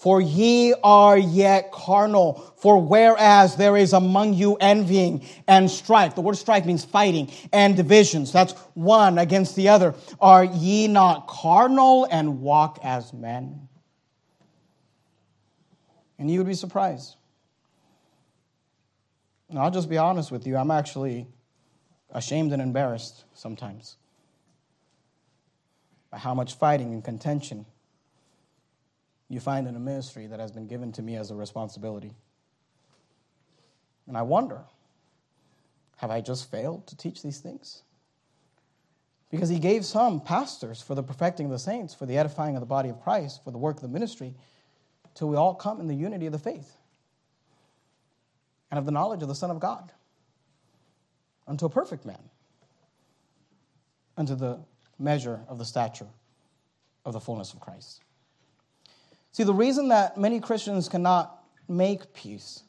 [0.00, 2.54] For ye are yet carnal.
[2.56, 7.76] For whereas there is among you envying and strife, the word strife means fighting and
[7.76, 8.32] divisions.
[8.32, 9.94] That's one against the other.
[10.18, 13.68] Are ye not carnal and walk as men?
[16.18, 17.16] And you would be surprised.
[19.50, 21.26] And I'll just be honest with you, I'm actually
[22.10, 23.98] ashamed and embarrassed sometimes
[26.10, 27.66] by how much fighting and contention
[29.30, 32.12] you find in a ministry that has been given to me as a responsibility.
[34.06, 34.60] And I wonder
[35.98, 37.82] have I just failed to teach these things?
[39.30, 42.60] Because he gave some pastors for the perfecting of the saints, for the edifying of
[42.60, 44.34] the body of Christ, for the work of the ministry,
[45.14, 46.76] till we all come in the unity of the faith
[48.70, 49.92] and of the knowledge of the Son of God,
[51.46, 52.30] unto a perfect man,
[54.16, 54.58] unto the
[54.98, 56.08] measure of the stature
[57.04, 58.02] of the fullness of Christ.
[59.32, 62.62] See, the reason that many Christians cannot make peace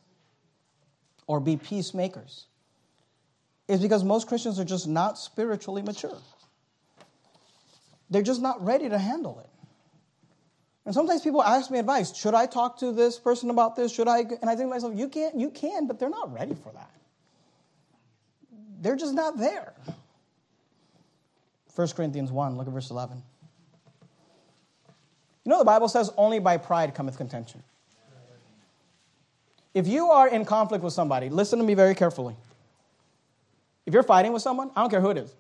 [1.28, 2.46] or be peacemakers
[3.68, 6.18] is because most Christians are just not spiritually mature.
[8.10, 9.50] They're just not ready to handle it.
[10.86, 13.94] And sometimes people ask me advice, should I talk to this person about this?
[13.94, 14.20] Should I?
[14.20, 16.92] And I think to myself, you can, you can, but they're not ready for that.
[18.82, 19.74] They're just not there.
[21.76, 23.22] 1 Corinthians 1, look at verse 11.
[25.44, 27.64] You know, the Bible says, only by pride cometh contention.
[29.74, 32.36] If you are in conflict with somebody, listen to me very carefully.
[33.86, 35.34] If you're fighting with someone, I don't care who it is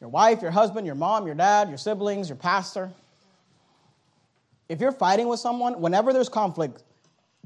[0.00, 2.90] your wife, your husband, your mom, your dad, your siblings, your pastor.
[4.68, 6.82] If you're fighting with someone, whenever there's conflict,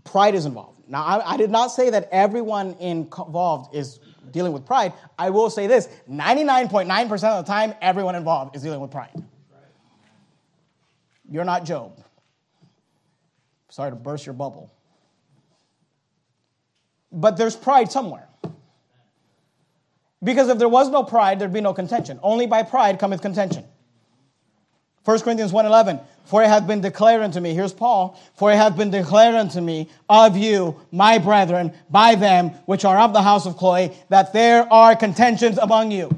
[0.05, 0.81] pride is involved.
[0.89, 4.01] Now, I, I did not say that everyone involved is
[4.31, 4.95] dealing with pride.
[5.19, 9.23] I will say this 99.9% of the time, everyone involved is dealing with pride.
[11.31, 12.03] You're not Job.
[13.69, 14.73] Sorry to burst your bubble.
[17.13, 18.29] but there's pride somewhere.
[20.23, 22.19] Because if there was no pride, there'd be no contention.
[22.23, 23.65] Only by pride cometh contention.
[25.05, 28.77] 1 Corinthians 1.11, For it hath been declared unto me, here's Paul, For it hath
[28.77, 33.47] been declared unto me of you, my brethren, by them which are of the house
[33.47, 36.11] of Chloe, that there are contentions among you.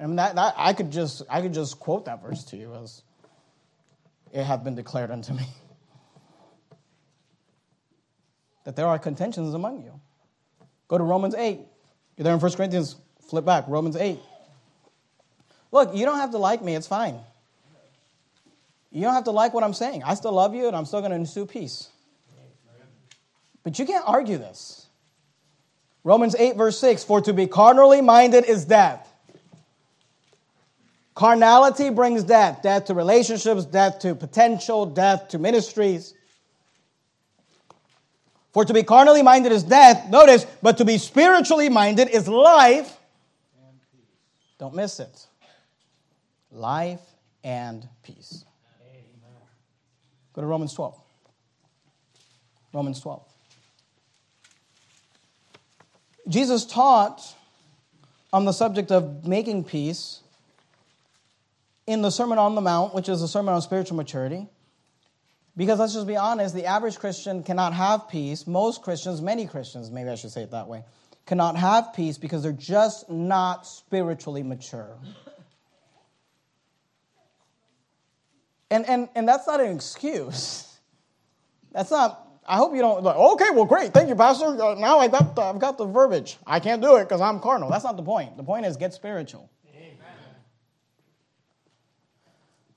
[0.00, 3.02] Mean, that, that, I, could just, I could just quote that verse to you as,
[4.32, 5.44] It hath been declared unto me.
[8.64, 10.00] That there are contentions among you.
[10.86, 11.58] Go to Romans 8.
[12.16, 12.94] You're there in 1 Corinthians,
[13.28, 14.20] flip back, Romans 8.
[15.72, 17.18] Look, you don't have to like me, it's fine.
[18.92, 20.04] You don't have to like what I'm saying.
[20.04, 21.88] I still love you and I'm still going to ensue peace.
[23.64, 24.86] But you can't argue this.
[26.04, 29.11] Romans 8, verse 6 For to be carnally minded is death.
[31.14, 36.14] Carnality brings death death to relationships, death to potential, death to ministries.
[38.52, 42.98] For to be carnally minded is death, notice, but to be spiritually minded is life.
[44.58, 45.26] Don't miss it
[46.52, 47.00] life
[47.42, 48.44] and peace.
[50.34, 50.98] Go to Romans 12.
[52.72, 53.22] Romans 12.
[56.28, 57.20] Jesus taught
[58.32, 60.20] on the subject of making peace
[61.86, 64.48] in the Sermon on the Mount, which is a sermon on spiritual maturity.
[65.56, 68.46] Because let's just be honest, the average Christian cannot have peace.
[68.46, 70.84] Most Christians, many Christians, maybe I should say it that way,
[71.26, 74.96] cannot have peace because they're just not spiritually mature.
[78.70, 80.66] And, and, and that's not an excuse.
[81.72, 84.46] That's not, I hope you don't, like, okay, well, great, thank you, Pastor.
[84.46, 86.38] Uh, now I got the, I've got the verbiage.
[86.46, 87.68] I can't do it because I'm carnal.
[87.68, 88.38] That's not the point.
[88.38, 89.50] The point is get spiritual.
[89.74, 89.96] Amen.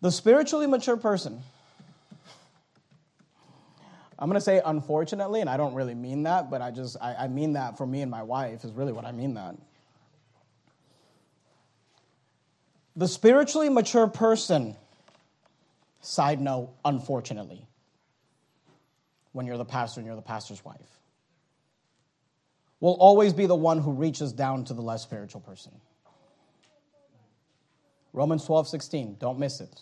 [0.05, 1.41] The spiritually mature person,
[4.19, 7.15] I'm going to say unfortunately, and I don't really mean that, but I just, I,
[7.15, 9.55] I mean that for me and my wife is really what I mean that.
[12.95, 14.75] The spiritually mature person
[16.01, 17.65] Side note, unfortunately,
[19.31, 20.99] when you're the pastor and you're the pastor's wife,
[22.79, 25.71] will always be the one who reaches down to the less spiritual person.
[28.13, 29.81] Romans 12, 16, don't miss it.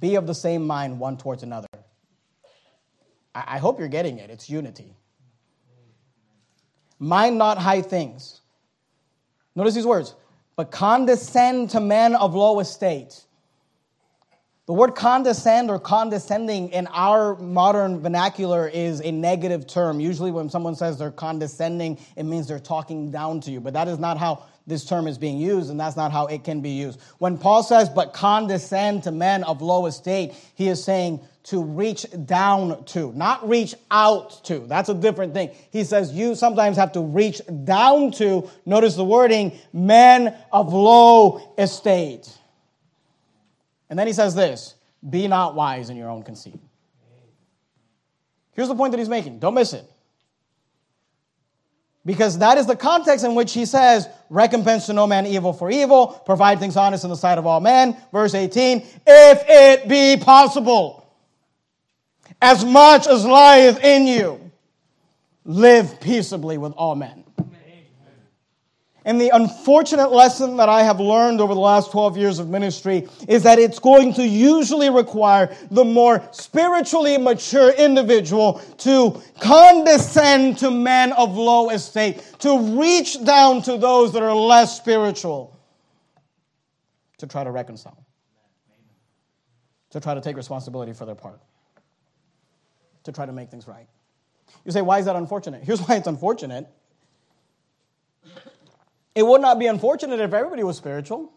[0.00, 1.68] Be of the same mind one towards another.
[3.34, 4.30] I, I hope you're getting it.
[4.30, 4.96] It's unity.
[6.98, 8.40] Mind not high things.
[9.54, 10.14] Notice these words,
[10.56, 13.24] but condescend to men of low estate
[14.66, 19.98] the word condescend or condescending in our modern vernacular is a negative term.
[19.98, 23.60] Usually, when someone says they're condescending, it means they're talking down to you.
[23.60, 26.44] But that is not how this term is being used, and that's not how it
[26.44, 27.00] can be used.
[27.18, 32.06] When Paul says, but condescend to men of low estate, he is saying to reach
[32.24, 34.60] down to, not reach out to.
[34.60, 35.50] That's a different thing.
[35.72, 41.54] He says you sometimes have to reach down to, notice the wording, men of low
[41.58, 42.32] estate.
[43.90, 44.74] And then he says this
[45.08, 46.60] Be not wise in your own conceit.
[48.52, 49.40] Here's the point that he's making.
[49.40, 49.91] Don't miss it.
[52.04, 55.70] Because that is the context in which he says, recompense to no man evil for
[55.70, 57.96] evil, provide things honest in the sight of all men.
[58.10, 61.06] Verse 18, if it be possible,
[62.40, 64.50] as much as lieth in you,
[65.44, 67.24] live peaceably with all men.
[69.04, 73.08] And the unfortunate lesson that I have learned over the last 12 years of ministry
[73.26, 80.70] is that it's going to usually require the more spiritually mature individual to condescend to
[80.70, 85.58] men of low estate, to reach down to those that are less spiritual,
[87.18, 88.06] to try to reconcile,
[89.90, 91.40] to try to take responsibility for their part,
[93.02, 93.88] to try to make things right.
[94.64, 95.64] You say, why is that unfortunate?
[95.64, 96.68] Here's why it's unfortunate
[99.14, 101.32] it would not be unfortunate if everybody was spiritual.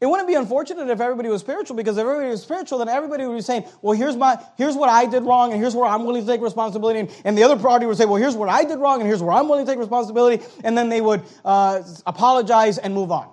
[0.00, 3.26] It wouldn't be unfortunate if everybody was spiritual because if everybody was spiritual, then everybody
[3.26, 6.06] would be saying, well, here's, my, here's what I did wrong and here's where I'm
[6.06, 7.12] willing to take responsibility.
[7.22, 9.32] And, the other party would say, well, here's what I did wrong and here's where
[9.32, 10.42] I'm willing to take responsibility.
[10.64, 13.28] And then they would uh, apologize and move on.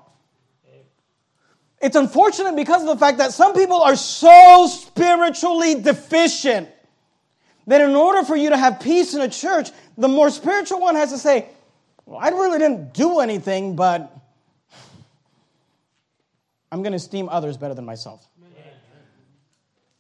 [1.80, 6.68] It's unfortunate because of the fact that some people are so spiritually deficient
[7.68, 10.96] that in order for you to have peace in a church, the more spiritual one
[10.96, 11.48] has to say,
[12.08, 14.18] well, I really didn't do anything, but
[16.72, 18.26] I'm going to esteem others better than myself.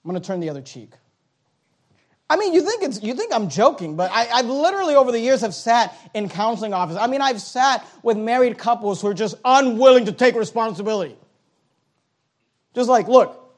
[0.03, 0.91] I'm going to turn the other cheek.
[2.29, 5.19] I mean, you think it's you think I'm joking, but I, have literally over the
[5.19, 7.01] years have sat in counseling offices.
[7.01, 11.15] I mean, I've sat with married couples who are just unwilling to take responsibility.
[12.73, 13.53] Just like, look,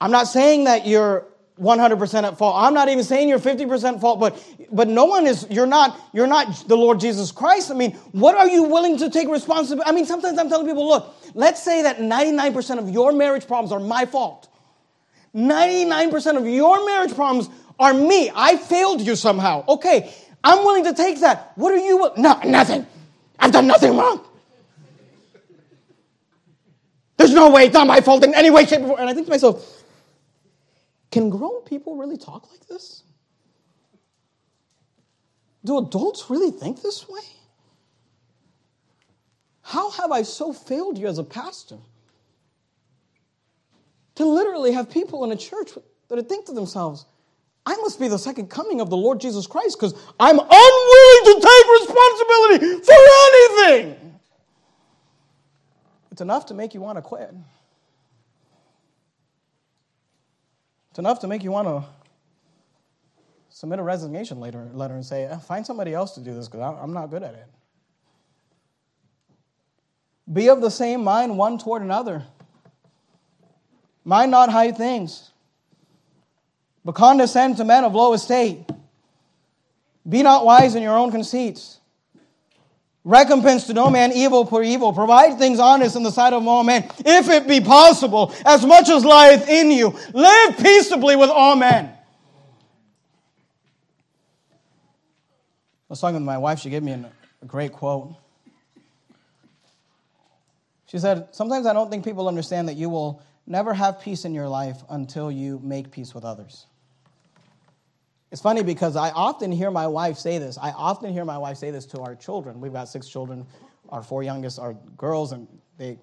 [0.00, 1.26] I'm not saying that you're
[1.60, 2.54] 100% at fault.
[2.56, 6.26] I'm not even saying you're 50% fault, but but no one is you're not you're
[6.26, 7.70] not the Lord Jesus Christ.
[7.70, 9.88] I mean, what are you willing to take responsibility?
[9.88, 13.72] I mean, sometimes I'm telling people, look, let's say that 99% of your marriage problems
[13.72, 14.48] are my fault.
[15.34, 17.48] 99% of your marriage problems
[17.78, 18.30] are me.
[18.34, 19.64] I failed you somehow.
[19.68, 21.52] Okay, I'm willing to take that.
[21.56, 22.10] What are you?
[22.16, 22.86] No, nothing.
[23.38, 24.24] I've done nothing wrong.
[27.16, 29.00] There's no way it's not my fault in any way, shape, or form.
[29.00, 29.77] And I think to myself,
[31.10, 33.02] can grown people really talk like this?
[35.64, 37.20] Do adults really think this way?
[39.62, 41.78] How have I so failed you as a pastor?
[44.14, 45.72] To literally have people in a church
[46.08, 47.04] that think to themselves,
[47.66, 51.34] I must be the second coming of the Lord Jesus Christ because I'm unwilling to
[51.34, 52.94] take responsibility for
[53.26, 54.18] anything.
[56.10, 57.32] It's enough to make you want to quit.
[60.98, 61.84] It's enough to make you want to
[63.50, 66.76] submit a resignation letter, letter and say, eh, find somebody else to do this because
[66.82, 67.46] I'm not good at it.
[70.32, 72.24] Be of the same mind one toward another.
[74.04, 75.30] Mind not high things
[76.84, 78.68] but condescend to men of low estate.
[80.08, 81.77] Be not wise in your own conceits.
[83.08, 84.92] Recompense to no man evil for evil.
[84.92, 88.90] Provide things honest in the sight of all men, if it be possible, as much
[88.90, 89.98] as lieth in you.
[90.12, 91.86] Live peaceably with all men.
[91.86, 91.94] I
[95.88, 96.58] was talking with my wife.
[96.58, 97.10] She gave me a
[97.46, 98.14] great quote.
[100.84, 104.34] She said, Sometimes I don't think people understand that you will never have peace in
[104.34, 106.66] your life until you make peace with others.
[108.30, 110.58] It's funny because I often hear my wife say this.
[110.58, 112.60] I often hear my wife say this to our children.
[112.60, 113.46] We've got six children.
[113.88, 115.48] Our four youngest are girls, and
[115.78, 115.98] they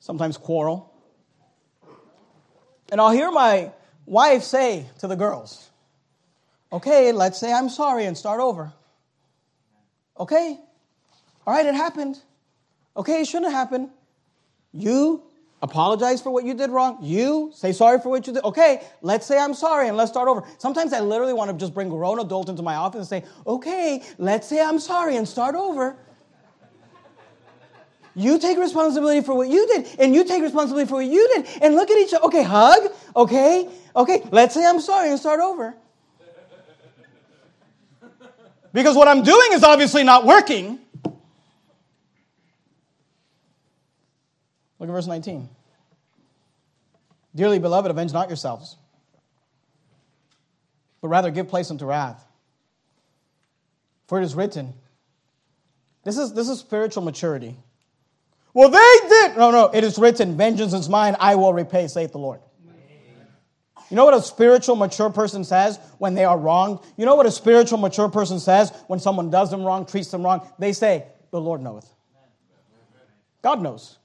[0.00, 0.92] sometimes quarrel.
[2.90, 3.70] And I'll hear my
[4.04, 5.70] wife say to the girls,
[6.72, 8.72] Okay, let's say I'm sorry and start over.
[10.18, 10.58] Okay,
[11.46, 12.18] all right, it happened.
[12.96, 13.90] Okay, it shouldn't have happened.
[14.72, 15.22] You
[15.62, 16.98] apologize for what you did wrong.
[17.02, 18.44] You say sorry for what you did.
[18.44, 20.44] Okay, let's say I'm sorry and let's start over.
[20.58, 24.02] Sometimes I literally want to just bring grown adult into my office and say, okay,
[24.18, 25.96] let's say I'm sorry and start over.
[28.14, 31.46] You take responsibility for what you did, and you take responsibility for what you did,
[31.62, 32.24] and look at each other.
[32.24, 32.92] Okay, hug.
[33.14, 35.74] Okay, okay, let's say I'm sorry and start over.
[38.72, 40.80] Because what I'm doing is obviously not working.
[44.80, 45.48] Look at verse 19.
[47.34, 48.76] Dearly beloved, avenge not yourselves,
[51.00, 52.24] but rather give place unto wrath.
[54.08, 54.72] For it is written,
[56.02, 57.56] this is, this is spiritual maturity.
[58.52, 59.36] Well, they did.
[59.36, 62.40] No, no, it is written, vengeance is mine, I will repay, saith the Lord.
[63.90, 66.78] You know what a spiritual mature person says when they are wronged?
[66.96, 70.22] You know what a spiritual mature person says when someone does them wrong, treats them
[70.22, 70.48] wrong?
[70.60, 71.92] They say, The Lord knoweth.
[73.42, 73.98] God knows.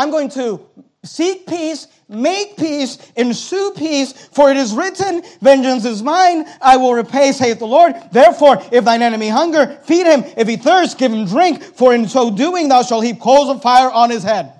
[0.00, 0.66] I'm going to
[1.04, 6.94] seek peace, make peace, ensue peace, for it is written, Vengeance is mine, I will
[6.94, 7.94] repay, saith the Lord.
[8.10, 10.24] Therefore, if thine enemy hunger, feed him.
[10.38, 13.60] If he thirst, give him drink, for in so doing thou shalt heap coals of
[13.60, 14.54] fire on his head.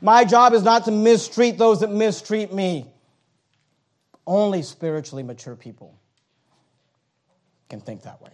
[0.00, 2.86] My job is not to mistreat those that mistreat me.
[4.24, 5.98] Only spiritually mature people
[7.68, 8.30] can think that way.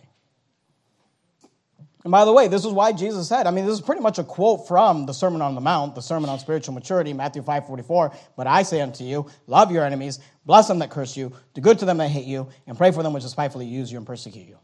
[2.05, 4.18] And by the way, this is why Jesus said, I mean, this is pretty much
[4.18, 7.66] a quote from the Sermon on the Mount, the Sermon on Spiritual Maturity, Matthew 5
[7.66, 8.12] 44.
[8.36, 11.78] But I say unto you, love your enemies, bless them that curse you, do good
[11.80, 14.46] to them that hate you, and pray for them which despitefully use you and persecute
[14.46, 14.59] you.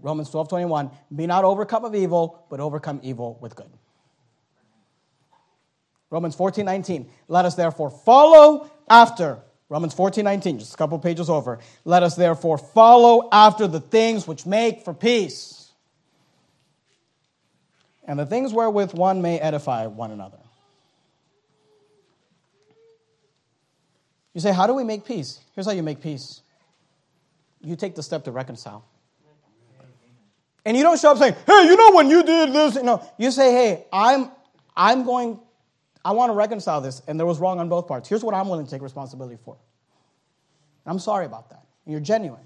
[0.00, 3.70] Romans 12 21, be not overcome of evil, but overcome evil with good.
[6.10, 9.38] Romans 14 19, let us therefore follow after
[9.72, 11.58] Romans 14, 19, just a couple pages over.
[11.86, 15.70] Let us therefore follow after the things which make for peace,
[18.04, 20.36] and the things wherewith one may edify one another.
[24.34, 25.40] You say, How do we make peace?
[25.54, 26.42] Here's how you make peace
[27.62, 28.84] you take the step to reconcile.
[30.66, 32.74] And you don't show up saying, Hey, you know when you did this?
[32.82, 34.30] No, you say, Hey, I'm,
[34.76, 35.40] I'm going
[36.04, 38.08] I want to reconcile this, and there was wrong on both parts.
[38.08, 39.56] Here's what I'm willing to take responsibility for.
[40.84, 41.64] I'm sorry about that.
[41.84, 42.42] And you're genuine.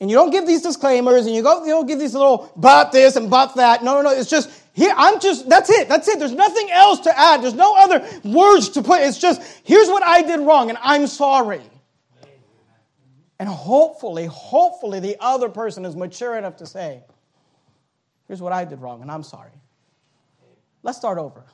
[0.00, 2.90] And you don't give these disclaimers and you, go, you don't give these little but
[2.90, 3.84] this and but that.
[3.84, 4.10] No, no, no.
[4.10, 5.88] It's just here, I'm just, that's it.
[5.88, 6.18] That's it.
[6.18, 7.40] There's nothing else to add.
[7.40, 9.00] There's no other words to put.
[9.02, 11.62] It's just, here's what I did wrong and I'm sorry.
[13.38, 17.04] And hopefully, hopefully the other person is mature enough to say,
[18.26, 19.52] here's what I did wrong and I'm sorry.
[20.82, 21.44] Let's start over.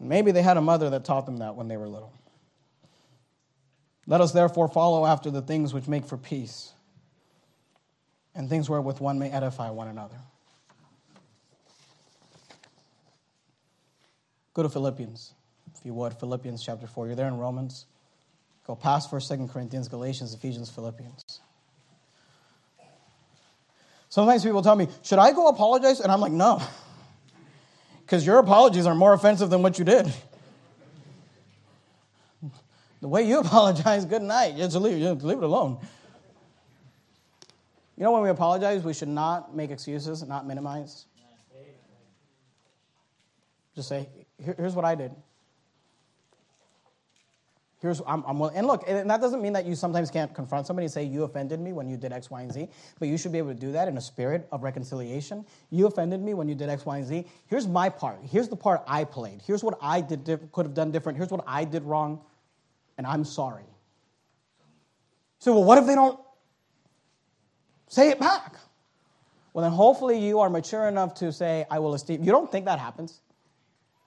[0.00, 2.12] Maybe they had a mother that taught them that when they were little.
[4.06, 6.72] Let us therefore follow after the things which make for peace
[8.34, 10.16] and things wherewith one may edify one another.
[14.54, 15.34] Go to Philippians,
[15.74, 16.14] if you would.
[16.14, 17.06] Philippians chapter 4.
[17.06, 17.86] You're there in Romans.
[18.66, 21.40] Go past 1st, 2nd Corinthians, Galatians, Ephesians, Philippians.
[24.08, 26.00] Sometimes people tell me, Should I go apologize?
[26.00, 26.62] And I'm like, No.
[28.08, 30.10] Because your apologies are more offensive than what you did.
[33.02, 34.56] The way you apologize, good night.
[34.56, 35.76] Just leave, just leave it alone.
[37.98, 41.04] You know, when we apologize, we should not make excuses, not minimize.
[43.74, 44.08] Just say,
[44.42, 45.12] here's what I did.
[47.80, 50.86] Here's, I'm, I'm, and look, and that doesn't mean that you sometimes can't confront somebody
[50.86, 52.68] and say, You offended me when you did X, Y, and Z,
[52.98, 55.44] but you should be able to do that in a spirit of reconciliation.
[55.70, 57.24] You offended me when you did X, Y, and Z.
[57.46, 58.18] Here's my part.
[58.24, 59.42] Here's the part I played.
[59.46, 61.18] Here's what I did, could have done different.
[61.18, 62.20] Here's what I did wrong,
[62.96, 63.66] and I'm sorry.
[65.38, 66.18] So, well, what if they don't
[67.86, 68.56] say it back?
[69.52, 72.24] Well, then hopefully you are mature enough to say, I will esteem.
[72.24, 73.20] You don't think that happens?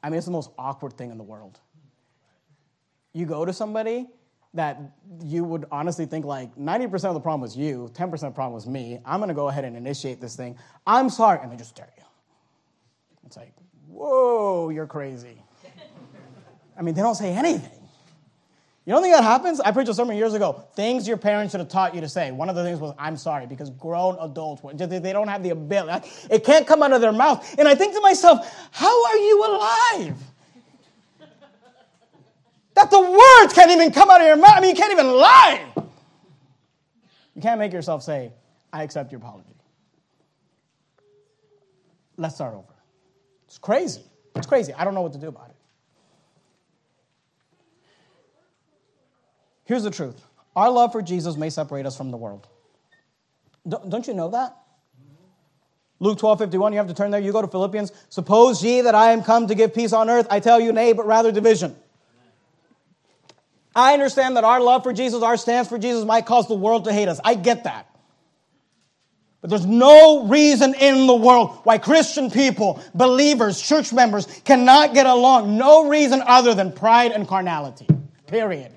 [0.03, 1.57] I mean, it's the most awkward thing in the world
[3.13, 4.07] you go to somebody
[4.53, 4.79] that
[5.23, 8.53] you would honestly think like 90% of the problem was you, 10% of the problem
[8.53, 8.99] was me.
[9.05, 10.57] I'm to go ahead and initiate this thing.
[10.85, 11.39] I'm sorry.
[11.41, 12.03] And they just stare at you.
[13.25, 13.53] It's like,
[13.87, 15.41] whoa, you're crazy.
[16.77, 17.81] I mean, they don't say anything.
[18.85, 19.59] You don't think that happens?
[19.59, 20.65] I preached a sermon years ago.
[20.75, 22.31] Things your parents should have taught you to say.
[22.31, 26.09] One of the things was, I'm sorry, because grown adults, they don't have the ability.
[26.31, 27.55] It can't come out of their mouth.
[27.59, 28.39] And I think to myself,
[28.71, 30.17] how are you alive?
[32.75, 34.53] That the words can't even come out of your mouth.
[34.55, 35.67] I mean, you can't even lie.
[37.35, 38.31] You can't make yourself say,
[38.71, 39.47] I accept your apology.
[42.17, 42.73] Let's start over.
[43.47, 44.01] It's crazy.
[44.35, 44.73] It's crazy.
[44.73, 45.55] I don't know what to do about it.
[49.65, 50.21] Here's the truth
[50.55, 52.47] our love for Jesus may separate us from the world.
[53.67, 54.57] Don't you know that?
[55.99, 57.21] Luke 12, 51, you have to turn there.
[57.21, 57.91] You go to Philippians.
[58.09, 60.25] Suppose ye that I am come to give peace on earth.
[60.31, 61.75] I tell you, nay, but rather division.
[63.75, 66.85] I understand that our love for Jesus, our stance for Jesus might cause the world
[66.85, 67.19] to hate us.
[67.23, 67.87] I get that.
[69.39, 75.07] But there's no reason in the world why Christian people, believers, church members cannot get
[75.07, 75.57] along.
[75.57, 77.87] No reason other than pride and carnality.
[78.27, 78.71] Period.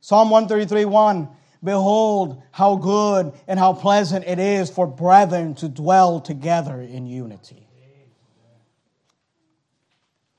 [0.00, 1.28] Psalm 133 1
[1.64, 7.68] Behold, how good and how pleasant it is for brethren to dwell together in unity.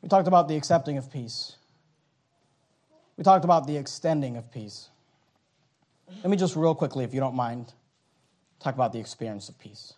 [0.02, 1.56] We talked about the accepting of peace.
[3.18, 4.90] We talked about the extending of peace.
[6.24, 7.74] Let me just, real quickly, if you don't mind,
[8.60, 9.94] talk about the experience of peace.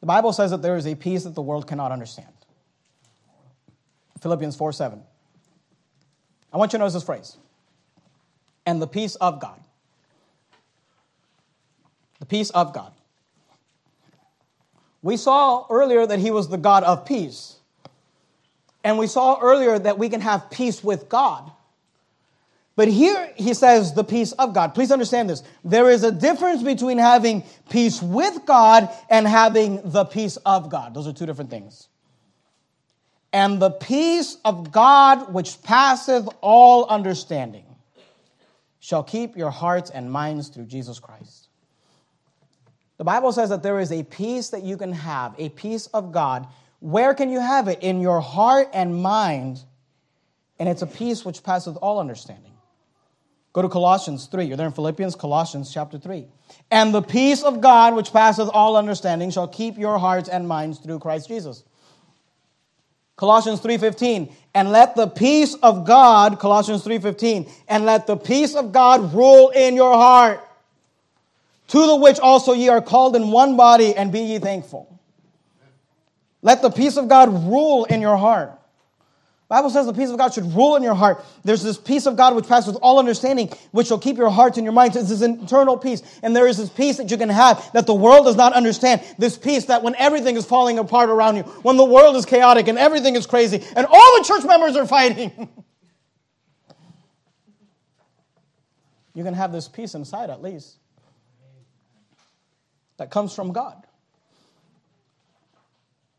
[0.00, 2.28] The Bible says that there is a peace that the world cannot understand.
[4.20, 5.02] Philippians 4 7.
[6.52, 7.36] I want you to notice this phrase
[8.66, 9.60] and the peace of God.
[12.20, 12.92] The peace of God.
[15.02, 17.57] We saw earlier that he was the God of peace.
[18.84, 21.50] And we saw earlier that we can have peace with God.
[22.76, 24.72] But here he says the peace of God.
[24.72, 25.42] Please understand this.
[25.64, 30.94] There is a difference between having peace with God and having the peace of God.
[30.94, 31.88] Those are two different things.
[33.32, 37.66] And the peace of God, which passeth all understanding,
[38.78, 41.48] shall keep your hearts and minds through Jesus Christ.
[42.96, 46.12] The Bible says that there is a peace that you can have, a peace of
[46.12, 46.46] God
[46.80, 47.80] where can you have it?
[47.82, 49.60] In your heart and mind.
[50.58, 52.52] And it's a peace which passeth all understanding.
[53.52, 54.44] Go to Colossians 3.
[54.44, 56.26] You're there in Philippians, Colossians chapter 3.
[56.70, 60.78] And the peace of God, which passeth all understanding, shall keep your hearts and minds
[60.78, 61.64] through Christ Jesus.
[63.16, 68.70] Colossians 3:15 and let the peace of God Colossians 3:15 and let the peace of
[68.70, 70.40] God rule in your heart
[71.66, 74.97] to the which also ye are called in one body and be ye thankful
[76.42, 78.58] let the peace of God rule in your heart.
[79.48, 81.24] Bible says the peace of God should rule in your heart.
[81.42, 84.64] There's this peace of God which passes all understanding, which will keep your hearts and
[84.64, 84.94] your minds.
[84.94, 86.02] It's this internal peace.
[86.22, 89.00] And there is this peace that you can have that the world does not understand.
[89.16, 92.68] This peace that when everything is falling apart around you, when the world is chaotic
[92.68, 95.32] and everything is crazy, and all the church members are fighting,
[99.14, 100.76] you can have this peace inside at least
[102.98, 103.82] that comes from God.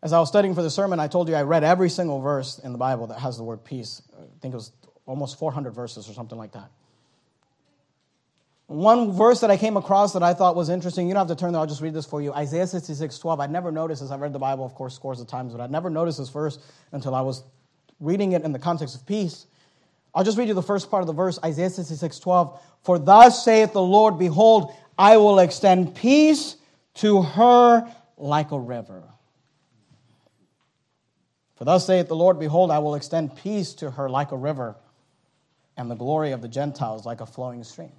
[0.02, 2.60] As I was studying for the sermon, I told you I read every single verse
[2.60, 4.02] in the Bible that has the word peace.
[4.18, 4.72] I think it was
[5.06, 6.70] almost 400 verses or something like that.
[8.68, 11.42] One verse that I came across that I thought was interesting, you don't have to
[11.42, 12.32] turn there, I'll just read this for you.
[12.34, 13.40] Isaiah 66, 12.
[13.40, 14.12] I'd never noticed this.
[14.12, 16.60] I've read the Bible, of course, scores of times, but I'd never noticed this verse
[16.92, 17.44] until I was
[18.00, 19.48] reading it in the context of peace.
[20.14, 22.62] I'll just read you the first part of the verse, Isaiah 66, 12.
[22.84, 26.56] For thus saith the Lord, Behold, I will extend peace
[26.96, 29.04] to her like a river.
[31.60, 34.78] For thus saith the Lord, Behold, I will extend peace to her like a river,
[35.76, 37.92] and the glory of the Gentiles like a flowing stream.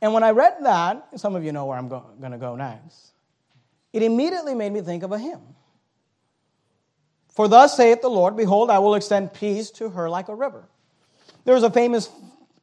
[0.00, 3.10] And when I read that, some of you know where I'm going to go next,
[3.92, 5.40] it immediately made me think of a hymn.
[7.30, 10.68] For thus saith the Lord, Behold, I will extend peace to her like a river.
[11.44, 12.08] There's a famous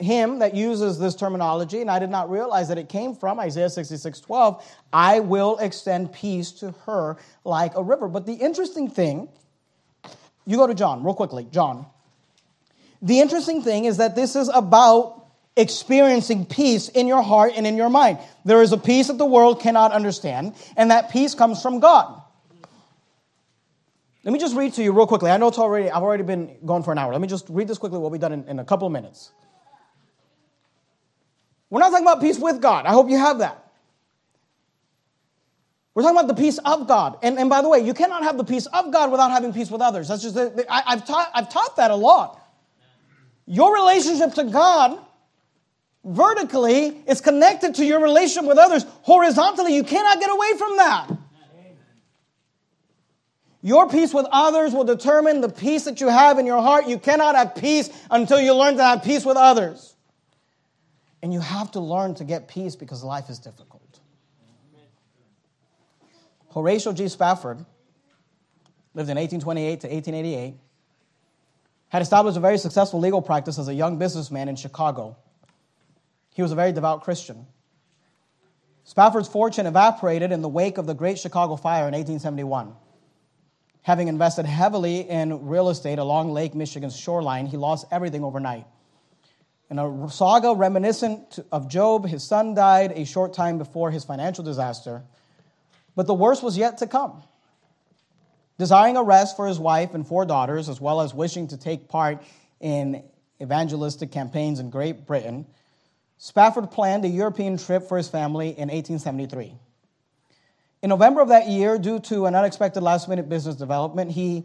[0.02, 3.70] hymn that uses this terminology, and I did not realize that it came from Isaiah
[3.70, 4.78] 66 12.
[4.92, 8.08] I will extend peace to her like a river.
[8.08, 9.30] But the interesting thing,
[10.46, 11.86] you go to John real quickly, John.
[13.02, 15.26] The interesting thing is that this is about
[15.58, 18.20] experiencing peace in your heart and in your mind.
[18.46, 22.22] There is a peace that the world cannot understand, and that peace comes from God.
[24.24, 25.32] Let me just read to you real quickly.
[25.32, 27.12] I know it's already, I've already been going for an hour.
[27.12, 27.98] Let me just read this quickly.
[27.98, 29.32] We'll be done in, in a couple of minutes.
[31.72, 32.86] We're not talking about peace with God.
[32.86, 33.58] I hope you have that.
[35.96, 37.18] We're talking about the peace of God.
[37.24, 39.72] And, and by the way, you cannot have the peace of God without having peace
[39.72, 40.10] with others.
[40.10, 42.40] That's just, I, I've, taught, I've taught that a lot.
[43.46, 45.00] Your relationship to God
[46.04, 48.86] vertically is connected to your relationship with others.
[49.04, 51.12] Horizontally, you cannot get away from that.
[53.62, 56.88] Your peace with others will determine the peace that you have in your heart.
[56.88, 59.96] You cannot have peace until you learn to have peace with others.
[61.24, 64.00] And you have to learn to get peace because life is difficult.
[66.54, 67.08] Horatio G.
[67.08, 67.66] Spafford
[68.94, 70.56] lived in 1828 to 1888,
[71.90, 75.16] had established a very successful legal practice as a young businessman in Chicago.
[76.34, 77.46] He was a very devout Christian.
[78.84, 82.74] Spafford's fortune evaporated in the wake of the Great Chicago Fire in 1871.
[83.84, 88.66] Having invested heavily in real estate along Lake Michigan's shoreline, he lost everything overnight.
[89.72, 94.44] In a saga reminiscent of Job, his son died a short time before his financial
[94.44, 95.02] disaster,
[95.96, 97.24] but the worst was yet to come.
[98.60, 101.88] Desiring a rest for his wife and four daughters, as well as wishing to take
[101.88, 102.22] part
[102.60, 103.02] in
[103.42, 105.46] evangelistic campaigns in Great Britain,
[106.18, 109.56] Spafford planned a European trip for his family in 1873.
[110.82, 114.44] In November of that year, due to an unexpected last minute business development, he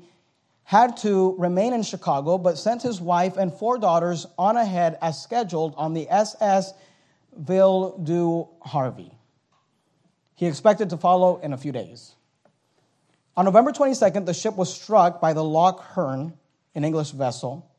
[0.67, 5.23] had to remain in Chicago, but sent his wife and four daughters on ahead as
[5.23, 6.75] scheduled on the SS
[7.37, 9.13] Ville du Havre.
[10.35, 12.17] He expected to follow in a few days.
[13.37, 16.33] On November 22nd, the ship was struck by the Loch Earn,
[16.75, 17.71] an English vessel,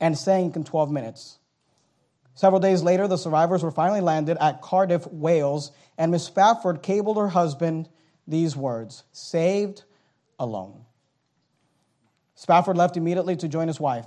[0.00, 1.36] and sank in 12 minutes.
[2.34, 7.18] Several days later, the survivors were finally landed at Cardiff, Wales, and Miss Spafford cabled
[7.18, 7.90] her husband
[8.26, 9.84] these words saved
[10.38, 10.86] alone.
[12.40, 14.06] Spafford left immediately to join his wife.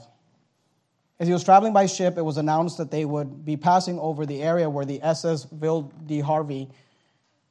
[1.19, 4.25] As he was traveling by ship, it was announced that they would be passing over
[4.25, 6.65] the area where the SS Ville du Havre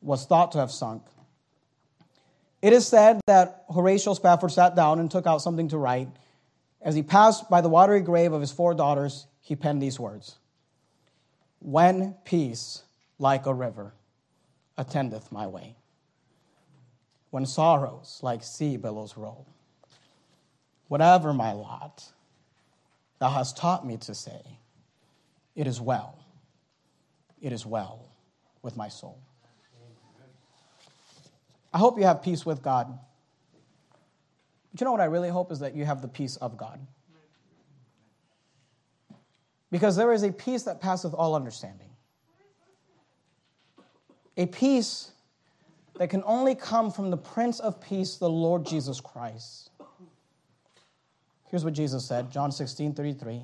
[0.00, 1.04] was thought to have sunk.
[2.60, 6.08] It is said that Horatio Spafford sat down and took out something to write.
[6.80, 10.34] As he passed by the watery grave of his four daughters, he penned these words
[11.60, 12.82] When peace,
[13.20, 13.94] like a river,
[14.76, 15.76] attendeth my way
[17.30, 19.46] when sorrows like sea billows roll.
[20.92, 22.04] Whatever my lot,
[23.18, 24.42] thou hast taught me to say,
[25.56, 26.18] It is well,
[27.40, 28.10] it is well
[28.60, 29.18] with my soul.
[31.72, 32.98] I hope you have peace with God.
[34.70, 36.78] But you know what I really hope is that you have the peace of God.
[39.70, 41.88] Because there is a peace that passeth all understanding.
[44.36, 45.12] A peace
[45.94, 49.70] that can only come from the Prince of Peace, the Lord Jesus Christ.
[51.52, 53.42] Here's what Jesus said, John 16, 33.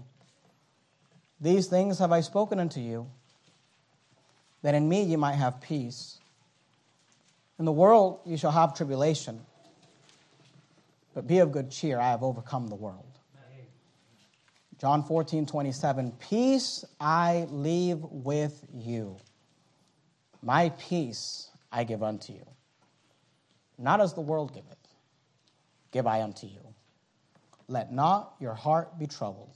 [1.43, 3.07] These things have I spoken unto you,
[4.63, 6.19] that in me ye might have peace.
[7.59, 9.43] In the world ye shall have tribulation,
[11.15, 13.05] but be of good cheer, I have overcome the world.
[14.81, 16.13] John 14, 27.
[16.13, 19.19] Peace I leave with you.
[20.41, 22.47] My peace I give unto you.
[23.77, 24.79] Not as the world giveth,
[25.93, 26.69] give I unto you.
[27.69, 29.55] Let not your heart be troubled,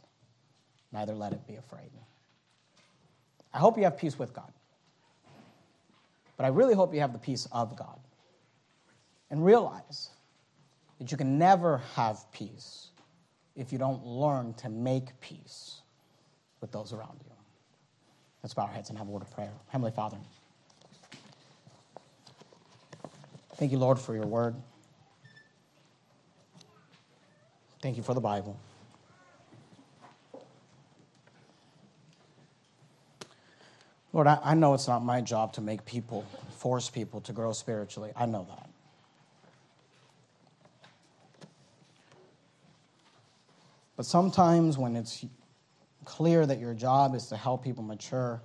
[0.92, 1.90] neither let it be afraid.
[3.54, 4.52] I hope you have peace with God.
[6.36, 7.98] But I really hope you have the peace of God.
[9.30, 10.10] And realize
[10.98, 12.88] that you can never have peace
[13.56, 15.80] if you don't learn to make peace
[16.60, 17.32] with those around you.
[18.42, 19.52] Let's bow our heads and have a word of prayer.
[19.68, 20.18] Heavenly Father,
[23.56, 24.54] thank you, Lord, for your word.
[27.82, 28.56] Thank you for the Bible.
[34.12, 36.24] Lord, I, I know it's not my job to make people,
[36.58, 38.12] force people to grow spiritually.
[38.14, 38.68] I know that.
[43.96, 45.24] But sometimes when it's
[46.04, 48.40] clear that your job is to help people mature,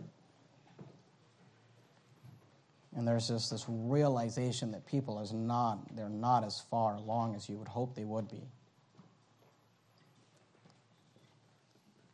[2.96, 7.48] and there's just this realization that people is not they're not as far along as
[7.48, 8.42] you would hope they would be.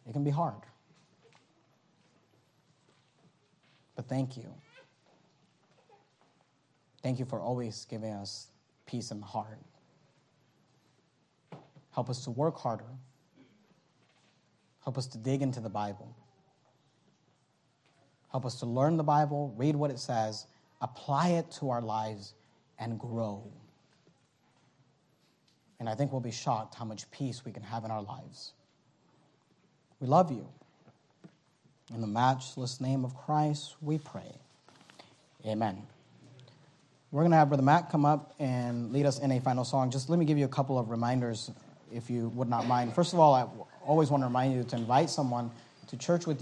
[0.08, 0.62] It can be hard.
[3.96, 4.54] But thank you.
[7.02, 8.48] Thank you for always giving us
[8.86, 9.60] peace in the heart.
[11.92, 12.86] Help us to work harder.
[14.84, 16.16] Help us to dig into the Bible.
[18.32, 20.48] Help us to learn the Bible, read what it says,
[20.82, 22.34] apply it to our lives,
[22.80, 23.44] and grow.
[25.80, 28.54] And I think we'll be shocked how much peace we can have in our lives.
[30.04, 30.46] We love you.
[31.96, 34.36] In the matchless name of Christ, we pray.
[35.46, 35.82] Amen.
[37.10, 39.92] We're going to have Brother Matt come up and lead us in a final song.
[39.92, 41.52] Just let me give you a couple of reminders,
[41.90, 42.94] if you would not mind.
[42.94, 43.48] First of all, I
[43.86, 45.50] always want to remind you to invite someone
[45.88, 46.42] to church with